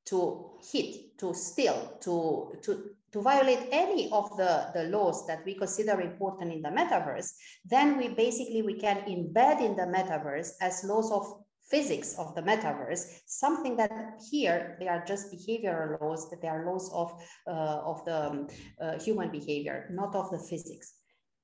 to 0.06 0.52
hit 0.72 1.18
to 1.18 1.34
steal 1.34 1.98
to 2.02 2.56
to 2.62 2.92
to 3.16 3.22
violate 3.22 3.70
any 3.72 4.12
of 4.12 4.36
the, 4.36 4.68
the 4.74 4.84
laws 4.90 5.26
that 5.26 5.40
we 5.46 5.56
consider 5.56 6.02
important 6.02 6.52
in 6.52 6.62
the 6.62 6.68
metaverse, 6.68 7.32
then 7.64 7.98
we 7.98 8.10
basically, 8.10 8.62
we 8.62 8.78
can 8.78 8.98
embed 9.08 9.62
in 9.62 9.74
the 9.78 9.84
metaverse 9.84 10.50
as 10.60 10.84
laws 10.84 11.10
of 11.14 11.24
physics 11.72 12.20
of 12.20 12.36
the 12.36 12.42
metaverse, 12.42 13.22
something 13.26 13.78
that 13.78 14.20
here 14.30 14.76
they 14.82 14.90
are 14.90 15.02
just 15.08 15.32
behavioral 15.32 16.00
laws, 16.02 16.30
that 16.30 16.42
they 16.42 16.50
are 16.50 16.66
laws 16.66 16.92
of, 16.94 17.14
uh, 17.48 17.80
of 17.86 18.04
the 18.04 18.28
um, 18.28 18.48
uh, 18.82 19.00
human 19.00 19.32
behavior, 19.32 19.88
not 19.92 20.14
of 20.14 20.30
the 20.30 20.38
physics. 20.38 20.96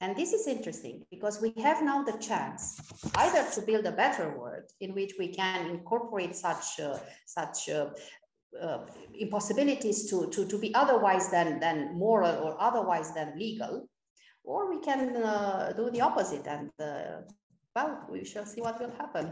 And 0.01 0.17
this 0.17 0.34
is 0.34 0.47
interesting 0.47 1.05
because 1.10 1.41
we 1.41 1.53
have 1.62 1.81
now 1.84 2.03
the 2.03 2.17
chance 2.17 2.81
either 3.15 3.49
to 3.51 3.62
build 3.62 3.86
a 3.86 3.91
better 3.91 4.36
world 4.38 4.63
in 4.81 4.93
which 4.93 5.13
we 5.17 5.27
can 5.29 5.69
incorporate 5.69 6.36
such, 6.36 6.79
uh, 6.79 6.97
such 7.25 7.69
uh, 8.59 8.65
uh, 8.65 8.85
impossibilities 9.13 10.09
to, 10.09 10.29
to, 10.29 10.45
to 10.45 10.57
be 10.57 10.73
otherwise 10.75 11.29
than, 11.29 11.59
than 11.59 11.97
moral 11.97 12.35
or 12.43 12.55
otherwise 12.59 13.13
than 13.13 13.37
legal, 13.37 13.87
or 14.43 14.69
we 14.69 14.81
can 14.81 15.15
uh, 15.17 15.73
do 15.75 15.89
the 15.91 16.01
opposite 16.01 16.47
and 16.47 16.69
uh, 16.79 17.21
well, 17.75 18.05
we 18.09 18.25
shall 18.25 18.45
see 18.45 18.61
what 18.61 18.79
will 18.81 18.91
happen. 18.97 19.31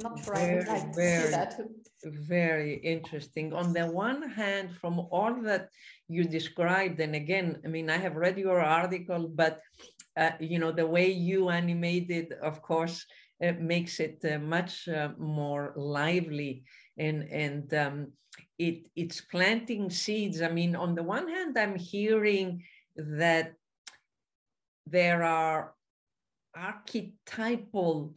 Not 0.00 0.22
sure 0.24 0.36
very, 0.36 0.54
I 0.54 0.58
would 0.58 0.68
like 0.68 0.94
very, 0.94 1.22
to 1.22 1.26
see 1.26 1.30
that. 1.32 1.60
Very 2.04 2.74
interesting. 2.76 3.52
On 3.52 3.72
the 3.72 3.86
one 3.86 4.30
hand, 4.30 4.76
from 4.76 5.00
all 5.10 5.34
that 5.42 5.68
you 6.06 6.22
described, 6.22 7.00
and 7.00 7.16
again, 7.16 7.58
I 7.64 7.68
mean, 7.68 7.90
I 7.90 7.96
have 7.96 8.14
read 8.14 8.38
your 8.38 8.60
article, 8.60 9.28
but 9.28 9.60
uh, 10.16 10.30
you 10.38 10.60
know, 10.60 10.70
the 10.70 10.86
way 10.86 11.10
you 11.10 11.48
animated, 11.48 12.32
of 12.42 12.62
course, 12.62 13.04
it 13.40 13.60
makes 13.60 13.98
it 13.98 14.24
uh, 14.24 14.38
much 14.38 14.88
uh, 14.88 15.10
more 15.18 15.72
lively 15.76 16.64
and 16.96 17.22
and 17.30 17.74
um, 17.74 18.12
it 18.58 18.86
it's 18.96 19.20
planting 19.20 19.90
seeds. 19.90 20.42
I 20.42 20.48
mean, 20.48 20.74
on 20.74 20.94
the 20.94 21.02
one 21.02 21.28
hand, 21.28 21.56
I'm 21.56 21.76
hearing 21.76 22.64
that 22.96 23.54
there 24.86 25.22
are 25.22 25.74
archetypal, 26.54 28.14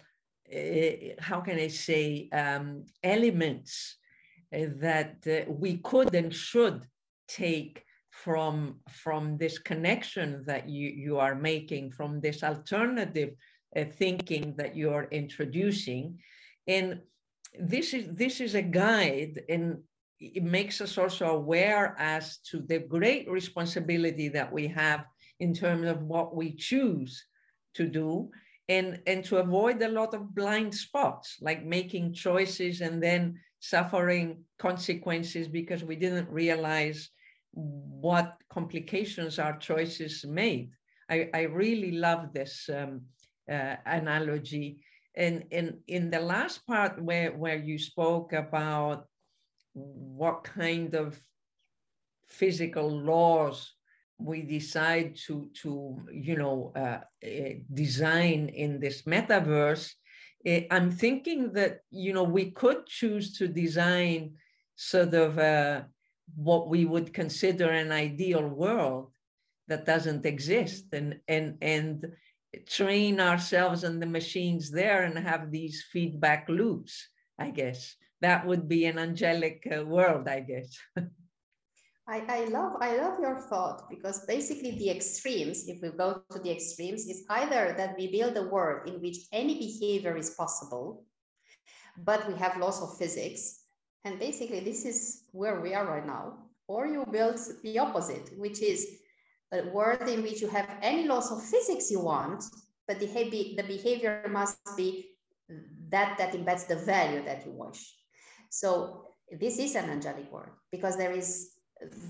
uh, 0.53 0.91
how 1.19 1.41
can 1.41 1.57
I 1.57 1.67
say, 1.67 2.29
um, 2.33 2.85
elements 3.03 3.97
uh, 4.53 4.65
that 4.77 5.17
uh, 5.27 5.51
we 5.51 5.77
could 5.77 6.15
and 6.15 6.33
should 6.33 6.85
take 7.27 7.83
from 8.09 8.79
from 8.89 9.37
this 9.37 9.57
connection 9.57 10.43
that 10.45 10.67
you 10.67 10.89
you 10.89 11.17
are 11.17 11.35
making 11.35 11.91
from 11.91 12.19
this 12.19 12.43
alternative 12.43 13.31
uh, 13.75 13.85
thinking 13.85 14.53
that 14.57 14.75
you 14.75 14.91
are 14.91 15.07
introducing 15.11 16.19
and 16.67 16.99
this 17.57 17.93
is 17.93 18.07
this 18.13 18.41
is 18.41 18.53
a 18.53 18.61
guide 18.61 19.41
and 19.47 19.77
it 20.21 20.43
makes 20.43 20.81
us 20.81 20.97
also 20.97 21.25
aware 21.25 21.95
as 21.97 22.37
to 22.49 22.61
the 22.61 22.79
great 22.79 23.29
responsibility 23.29 24.29
that 24.29 24.51
we 24.51 24.67
have 24.67 25.05
in 25.39 25.53
terms 25.53 25.87
of 25.87 26.03
what 26.03 26.35
we 26.35 26.55
choose 26.55 27.25
to 27.73 27.87
do 27.87 28.29
and 28.69 29.01
and 29.07 29.25
to 29.25 29.37
avoid 29.37 29.81
a 29.81 29.89
lot 29.89 30.13
of 30.13 30.35
blind 30.35 30.73
spots 30.73 31.37
like 31.41 31.65
making 31.65 32.13
choices 32.13 32.81
and 32.81 33.01
then 33.01 33.39
suffering 33.59 34.43
consequences 34.59 35.47
because 35.47 35.83
we 35.83 35.95
didn't 35.95 36.29
realize 36.29 37.09
what 37.53 38.37
complications 38.49 39.39
our 39.39 39.57
choices 39.57 40.25
made. 40.25 40.71
I, 41.09 41.29
I 41.33 41.41
really 41.41 41.91
love 41.91 42.33
this 42.33 42.69
um, 42.73 43.01
uh, 43.51 43.75
analogy. 43.85 44.83
And 45.15 45.43
in 45.51 45.79
in 45.87 46.09
the 46.09 46.21
last 46.21 46.65
part 46.65 47.01
where 47.03 47.31
where 47.31 47.57
you 47.57 47.77
spoke 47.77 48.31
about 48.31 49.07
what 49.73 50.43
kind 50.43 50.95
of 50.95 51.19
physical 52.27 52.89
laws 52.89 53.73
we 54.17 54.41
decide 54.41 55.15
to 55.15 55.49
to 55.53 55.97
you 56.11 56.35
know 56.35 56.71
uh, 56.75 56.99
uh, 57.25 57.53
design 57.73 58.49
in 58.49 58.79
this 58.79 59.03
metaverse 59.03 59.91
uh, 60.47 60.59
i'm 60.69 60.91
thinking 60.91 61.51
that 61.53 61.79
you 61.89 62.13
know 62.13 62.23
we 62.23 62.51
could 62.51 62.85
choose 62.85 63.37
to 63.37 63.47
design 63.47 64.31
sort 64.75 65.13
of 65.13 65.37
uh, 65.39 65.81
what 66.35 66.69
we 66.69 66.85
would 66.85 67.13
consider 67.13 67.69
an 67.69 67.91
ideal 67.91 68.47
world 68.47 69.11
that 69.67 69.85
doesn't 69.85 70.25
exist 70.25 70.85
and 70.93 71.19
and 71.27 71.57
and 71.61 72.05
train 72.67 73.19
ourselves 73.19 73.83
and 73.83 74.01
the 74.01 74.05
machines 74.05 74.71
there 74.71 75.03
and 75.03 75.17
have 75.17 75.51
these 75.51 75.85
feedback 75.91 76.47
loops, 76.49 77.07
I 77.39 77.49
guess. 77.51 77.95
That 78.21 78.45
would 78.45 78.69
be 78.69 78.85
an 78.85 78.99
angelic 78.99 79.67
uh, 79.67 79.85
world, 79.85 80.27
I 80.27 80.41
guess. 80.41 80.77
I, 82.07 82.23
I 82.27 82.45
love 82.45 82.73
I 82.81 82.97
love 82.97 83.19
your 83.19 83.39
thought 83.39 83.89
because 83.89 84.25
basically 84.25 84.71
the 84.77 84.89
extremes, 84.89 85.67
if 85.67 85.81
we 85.81 85.89
go 85.89 86.21
to 86.31 86.39
the 86.39 86.51
extremes, 86.51 87.07
is 87.07 87.23
either 87.29 87.73
that 87.77 87.95
we 87.97 88.11
build 88.11 88.35
a 88.37 88.49
world 88.49 88.89
in 88.89 89.01
which 89.01 89.17
any 89.31 89.57
behavior 89.57 90.17
is 90.17 90.31
possible, 90.31 91.05
but 91.97 92.27
we 92.27 92.35
have 92.35 92.57
laws 92.57 92.81
of 92.81 92.97
physics. 92.97 93.63
And 94.03 94.19
basically 94.19 94.59
this 94.59 94.83
is 94.83 95.23
where 95.31 95.61
we 95.61 95.73
are 95.73 95.85
right 95.85 96.05
now. 96.05 96.49
Or 96.67 96.87
you 96.87 97.05
build 97.05 97.39
the 97.63 97.79
opposite, 97.79 98.37
which 98.37 98.61
is 98.61 98.87
a 99.53 99.69
world 99.69 100.07
in 100.07 100.23
which 100.23 100.41
you 100.41 100.49
have 100.49 100.69
any 100.81 101.07
laws 101.07 101.31
of 101.31 101.43
physics 101.43 101.91
you 101.91 102.01
want, 102.01 102.43
but 102.87 102.99
the, 102.99 103.05
the 103.05 103.63
behavior 103.67 104.25
must 104.29 104.57
be 104.75 105.11
that 105.89 106.17
that 106.17 106.33
embeds 106.33 106.67
the 106.67 106.77
value 106.77 107.23
that 107.25 107.45
you 107.45 107.51
wish. 107.51 107.93
So 108.51 109.05
this 109.31 109.57
is 109.57 109.75
an 109.75 109.89
angelic 109.89 110.31
world 110.31 110.51
because 110.71 110.97
there 110.97 111.13
is 111.13 111.55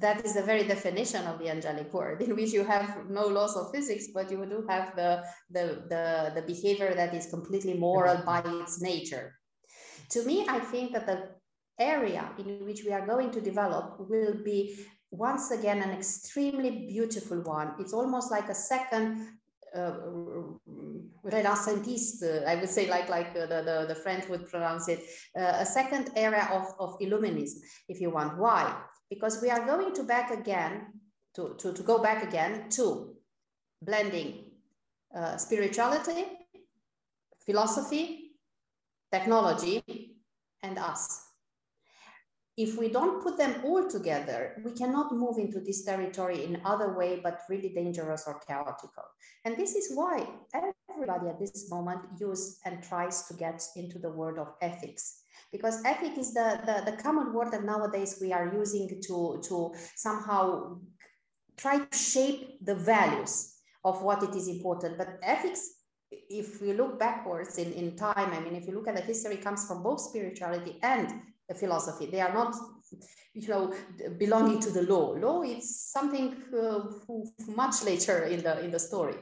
that 0.01 0.25
is 0.25 0.33
the 0.33 0.43
very 0.43 0.67
definition 0.67 1.25
of 1.27 1.39
the 1.39 1.49
angelic 1.49 1.93
world 1.93 2.19
in 2.19 2.35
which 2.35 2.51
you 2.51 2.65
have 2.65 3.09
no 3.09 3.25
laws 3.27 3.55
of 3.55 3.71
physics 3.71 4.07
but 4.13 4.29
you 4.29 4.45
do 4.45 4.65
have 4.67 4.93
the 4.97 5.23
the 5.49 5.85
the, 5.87 6.31
the 6.35 6.41
behavior 6.41 6.93
that 6.93 7.13
is 7.13 7.27
completely 7.27 7.75
moral 7.75 8.17
by 8.25 8.41
its 8.61 8.81
nature. 8.81 9.35
To 10.09 10.25
me 10.25 10.45
i 10.49 10.59
think 10.59 10.91
that 10.93 11.05
the 11.05 11.19
area 11.79 12.31
in 12.37 12.65
which 12.65 12.83
we 12.83 12.91
are 12.91 13.05
going 13.05 13.31
to 13.31 13.39
develop 13.39 13.95
will 14.09 14.35
be 14.43 14.75
once 15.11 15.51
again 15.51 15.81
an 15.81 15.91
extremely 15.91 16.87
beautiful 16.87 17.41
one. 17.41 17.73
It's 17.79 17.93
almost 17.93 18.31
like 18.31 18.49
a 18.49 18.55
second 18.55 19.27
uh, 19.75 19.93
I 22.47 22.55
would 22.55 22.69
say, 22.69 22.89
like 22.89 23.09
like 23.09 23.33
the, 23.33 23.47
the, 23.47 23.85
the 23.87 23.95
French 23.95 24.27
would 24.29 24.47
pronounce 24.49 24.87
it, 24.89 24.99
uh, 25.39 25.57
a 25.59 25.65
second 25.65 26.11
era 26.15 26.49
of, 26.51 26.65
of 26.79 26.99
Illuminism, 26.99 27.59
if 27.87 28.01
you 28.01 28.09
want. 28.09 28.37
Why? 28.37 28.75
because 29.11 29.41
we 29.41 29.49
are 29.49 29.65
going 29.65 29.93
to 29.93 30.03
back 30.03 30.31
again, 30.31 30.87
to, 31.35 31.53
to, 31.59 31.73
to 31.73 31.83
go 31.83 32.01
back 32.01 32.23
again 32.23 32.69
to 32.69 33.13
blending 33.81 34.45
uh, 35.13 35.35
spirituality, 35.35 36.25
philosophy, 37.45 38.31
technology, 39.11 39.83
and 40.63 40.79
us. 40.79 41.30
If 42.65 42.77
we 42.77 42.89
don't 42.89 43.23
put 43.23 43.37
them 43.37 43.55
all 43.65 43.89
together, 43.89 44.61
we 44.63 44.71
cannot 44.71 45.15
move 45.23 45.37
into 45.39 45.59
this 45.59 45.83
territory 45.83 46.45
in 46.45 46.61
other 46.63 46.89
way, 46.99 47.19
but 47.23 47.41
really 47.49 47.69
dangerous 47.69 48.25
or 48.27 48.39
chaotical. 48.47 49.07
And 49.45 49.57
this 49.57 49.73
is 49.75 49.95
why 49.95 50.27
everybody 50.53 51.27
at 51.29 51.39
this 51.39 51.71
moment 51.71 52.01
use 52.19 52.59
and 52.65 52.83
tries 52.83 53.17
to 53.27 53.33
get 53.33 53.59
into 53.75 53.97
the 53.97 54.11
world 54.11 54.37
of 54.37 54.49
ethics 54.61 55.23
because 55.51 55.83
ethic 55.85 56.17
is 56.17 56.33
the, 56.33 56.59
the, 56.65 56.91
the 56.91 56.97
common 56.97 57.33
word 57.33 57.51
that 57.51 57.63
nowadays 57.63 58.19
we 58.21 58.31
are 58.31 58.53
using 58.53 58.87
to, 59.07 59.41
to 59.43 59.73
somehow 59.95 60.77
try 61.57 61.79
to 61.79 61.97
shape 61.97 62.63
the 62.63 62.75
values 62.75 63.55
of 63.83 64.01
what 64.01 64.23
it 64.23 64.33
is 64.35 64.47
important. 64.47 64.97
But 64.97 65.19
ethics, 65.23 65.67
if 66.11 66.61
we 66.61 66.73
look 66.73 66.99
backwards 66.99 67.57
in, 67.57 67.73
in 67.73 67.95
time, 67.95 68.31
I 68.31 68.39
mean, 68.39 68.55
if 68.55 68.67
you 68.67 68.73
look 68.73 68.87
at 68.87 68.95
the 68.95 69.01
history, 69.01 69.37
comes 69.37 69.67
from 69.67 69.83
both 69.83 69.99
spirituality 69.99 70.79
and 70.83 71.21
philosophy. 71.55 72.05
They 72.05 72.21
are 72.21 72.33
not, 72.33 72.55
you 73.33 73.47
know, 73.47 73.73
belonging 74.17 74.59
to 74.61 74.69
the 74.71 74.83
law. 74.83 75.11
Law 75.11 75.43
is 75.43 75.91
something 75.91 76.35
uh, 76.57 76.79
much 77.55 77.83
later 77.83 78.23
in 78.25 78.41
the 78.43 78.63
in 78.63 78.71
the 78.71 78.79
story. 78.79 79.15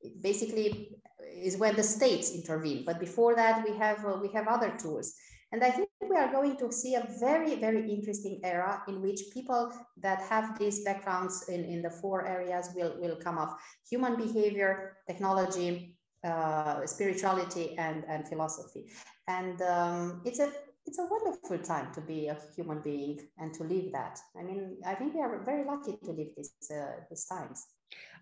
It 0.00 0.22
basically, 0.22 0.96
is 1.36 1.56
when 1.56 1.76
the 1.76 1.82
states 1.82 2.34
intervene. 2.34 2.84
But 2.84 3.00
before 3.00 3.34
that, 3.34 3.64
we 3.68 3.76
have 3.76 4.04
uh, 4.04 4.18
we 4.20 4.28
have 4.32 4.46
other 4.48 4.72
tools. 4.78 5.14
And 5.52 5.62
I 5.62 5.70
think 5.70 5.88
we 6.00 6.16
are 6.16 6.30
going 6.32 6.56
to 6.58 6.72
see 6.72 6.96
a 6.96 7.06
very, 7.20 7.54
very 7.56 7.88
interesting 7.88 8.40
era 8.42 8.82
in 8.88 9.00
which 9.00 9.20
people 9.32 9.72
that 9.98 10.20
have 10.22 10.58
these 10.58 10.82
backgrounds 10.84 11.48
in, 11.48 11.64
in 11.64 11.82
the 11.82 11.90
four 11.90 12.26
areas 12.26 12.70
will, 12.74 12.96
will 12.98 13.16
come 13.16 13.38
off 13.38 13.54
human 13.88 14.16
behavior, 14.16 14.96
technology, 15.06 15.96
uh, 16.24 16.84
spirituality, 16.84 17.78
and, 17.78 18.04
and 18.08 18.26
philosophy. 18.26 18.90
And 19.28 19.62
um, 19.62 20.22
it's 20.24 20.40
a 20.40 20.50
it's 20.86 20.98
a 20.98 21.06
wonderful 21.06 21.58
time 21.58 21.92
to 21.94 22.00
be 22.00 22.28
a 22.28 22.36
human 22.54 22.80
being 22.80 23.20
and 23.38 23.52
to 23.54 23.64
live 23.64 23.92
that. 23.92 24.18
I 24.38 24.42
mean, 24.42 24.76
I 24.86 24.94
think 24.94 25.14
we 25.14 25.20
are 25.20 25.42
very 25.44 25.64
lucky 25.64 25.98
to 26.04 26.10
live 26.12 26.28
this, 26.36 26.52
uh, 26.70 27.00
these 27.10 27.24
times. 27.26 27.66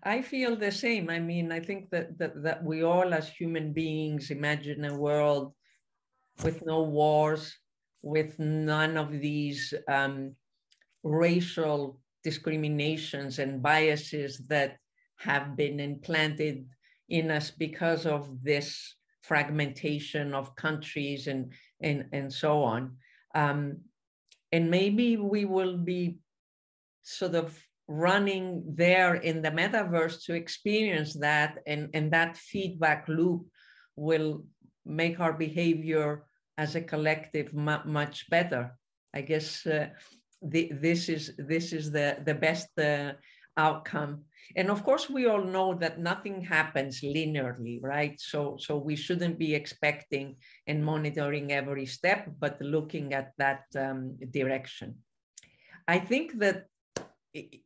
I 0.03 0.21
feel 0.21 0.55
the 0.55 0.71
same. 0.71 1.09
I 1.09 1.19
mean, 1.19 1.51
I 1.51 1.59
think 1.59 1.89
that, 1.91 2.17
that 2.19 2.43
that 2.43 2.63
we 2.63 2.83
all 2.83 3.13
as 3.13 3.29
human 3.29 3.73
beings 3.73 4.29
imagine 4.29 4.85
a 4.85 4.95
world 4.95 5.53
with 6.43 6.65
no 6.65 6.83
wars, 6.83 7.55
with 8.01 8.37
none 8.39 8.97
of 8.97 9.11
these 9.11 9.73
um, 9.87 10.35
racial 11.03 11.99
discriminations 12.23 13.39
and 13.39 13.61
biases 13.61 14.39
that 14.47 14.77
have 15.17 15.55
been 15.55 15.79
implanted 15.79 16.67
in 17.09 17.31
us 17.31 17.51
because 17.51 18.05
of 18.05 18.29
this 18.43 18.95
fragmentation 19.27 20.33
of 20.33 20.55
countries 20.55 21.27
and 21.27 21.51
and 21.81 22.05
and 22.13 22.31
so 22.31 22.63
on 22.63 22.95
um, 23.35 23.77
and 24.51 24.69
maybe 24.71 25.17
we 25.17 25.45
will 25.45 25.77
be 25.77 26.17
sort 27.03 27.35
of 27.35 27.57
running 27.87 28.63
there 28.67 29.15
in 29.15 29.41
the 29.41 29.51
metaverse 29.51 30.23
to 30.25 30.33
experience 30.33 31.13
that 31.13 31.59
and 31.67 31.89
and 31.93 32.11
that 32.11 32.37
feedback 32.37 33.07
loop 33.07 33.45
will 33.95 34.43
make 34.85 35.19
our 35.19 35.33
behavior 35.33 36.25
as 36.57 36.75
a 36.75 36.81
collective 36.81 37.53
much 37.53 38.29
better. 38.29 38.77
I 39.13 39.21
guess 39.21 39.65
uh, 39.65 39.89
the, 40.41 40.71
this 40.73 41.09
is 41.09 41.33
this 41.37 41.73
is 41.73 41.91
the 41.91 42.17
the 42.25 42.35
best 42.35 42.69
uh, 42.77 43.13
outcome. 43.57 44.23
And 44.55 44.69
of 44.69 44.83
course, 44.83 45.09
we 45.09 45.25
all 45.27 45.43
know 45.43 45.73
that 45.75 45.99
nothing 45.99 46.41
happens 46.41 47.01
linearly, 47.01 47.81
right? 47.81 48.19
So 48.19 48.57
so 48.59 48.77
we 48.77 48.95
shouldn't 48.95 49.39
be 49.39 49.55
expecting 49.55 50.35
and 50.67 50.85
monitoring 50.85 51.51
every 51.51 51.85
step, 51.85 52.29
but 52.39 52.61
looking 52.61 53.13
at 53.13 53.33
that 53.37 53.63
um, 53.75 54.17
direction. 54.31 54.95
I 55.87 55.99
think 55.99 56.39
that 56.39 56.65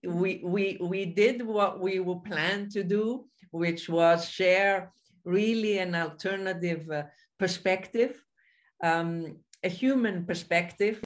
we 0.03 0.41
we 0.43 0.77
we 0.82 1.05
did 1.05 1.45
what 1.45 1.80
we 1.80 1.99
were 1.99 2.19
planned 2.19 2.71
to 2.71 2.84
do, 2.84 3.25
which 3.51 3.89
was 3.89 4.27
share 4.30 4.93
really 5.25 5.80
an 5.80 5.95
alternative 5.95 6.89
uh, 6.89 7.03
perspective, 7.38 8.23
um, 8.84 9.38
a 9.63 9.69
human 9.69 10.25
perspective, 10.25 11.03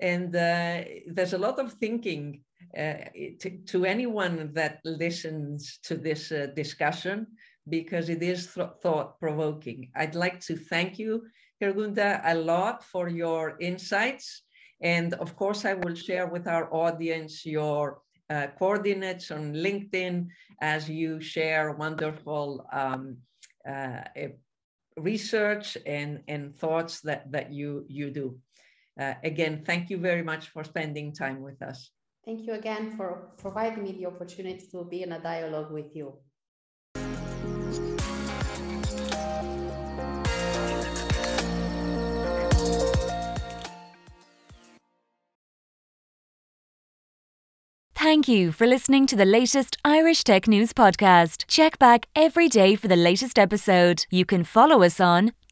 and 0.00 0.34
uh, 0.36 0.84
there's 1.08 1.32
a 1.32 1.38
lot 1.38 1.58
of 1.58 1.72
thinking 1.72 2.42
uh, 2.76 2.94
to, 3.40 3.50
to, 3.66 3.84
anyone 3.84 4.50
that 4.54 4.80
listens 4.84 5.78
to 5.82 5.96
this 5.96 6.32
uh, 6.32 6.48
discussion 6.54 7.26
because 7.68 8.08
it 8.08 8.22
is 8.22 8.54
th 8.54 8.68
thought 8.82 9.18
provoking. 9.20 9.90
I'd 9.94 10.14
like 10.14 10.38
to 10.48 10.56
thank 10.56 10.98
you, 10.98 11.12
Crenguta, 11.60 12.20
a 12.24 12.34
lot 12.34 12.84
for 12.84 13.08
your 13.08 13.56
insights. 13.60 14.42
And 14.80 15.14
of 15.14 15.36
course, 15.36 15.64
I 15.64 15.74
will 15.74 15.94
share 15.94 16.26
with 16.26 16.46
our 16.46 16.66
audience 16.72 17.46
your 17.46 18.02
uh, 18.28 18.48
coordinates 18.58 19.30
on 19.30 19.54
LinkedIn 19.54 20.28
as 20.60 20.88
you 20.88 21.20
share 21.20 21.72
wonderful 21.72 22.66
um, 22.72 23.16
uh, 23.68 24.02
research 24.96 25.76
and, 25.86 26.22
and 26.28 26.56
thoughts 26.56 27.00
that, 27.02 27.30
that 27.32 27.52
you, 27.52 27.84
you 27.88 28.10
do. 28.10 28.38
Uh, 28.98 29.14
again, 29.22 29.62
thank 29.64 29.90
you 29.90 29.98
very 29.98 30.22
much 30.22 30.48
for 30.48 30.64
spending 30.64 31.12
time 31.12 31.40
with 31.42 31.60
us. 31.62 31.90
Thank 32.26 32.44
you 32.44 32.54
again 32.54 32.96
for 32.96 33.30
providing 33.38 33.84
me 33.84 33.92
the 33.92 34.06
opportunity 34.06 34.66
to 34.72 34.82
be 34.84 35.04
in 35.04 35.12
a 35.12 35.20
dialogue 35.20 35.70
with 35.70 35.94
you. 35.94 36.14
Thank 47.94 48.28
you 48.28 48.52
for 48.52 48.66
listening 48.66 49.06
to 49.06 49.16
the 49.16 49.24
latest 49.24 49.78
Irish 49.84 50.22
Tech 50.22 50.46
News 50.46 50.72
podcast. 50.72 51.44
Check 51.48 51.78
back 51.78 52.06
every 52.14 52.48
day 52.48 52.76
for 52.76 52.88
the 52.88 52.96
latest 52.96 53.38
episode. 53.38 54.06
You 54.10 54.24
can 54.24 54.44
follow 54.44 54.82
us 54.82 55.00
on 55.00 55.32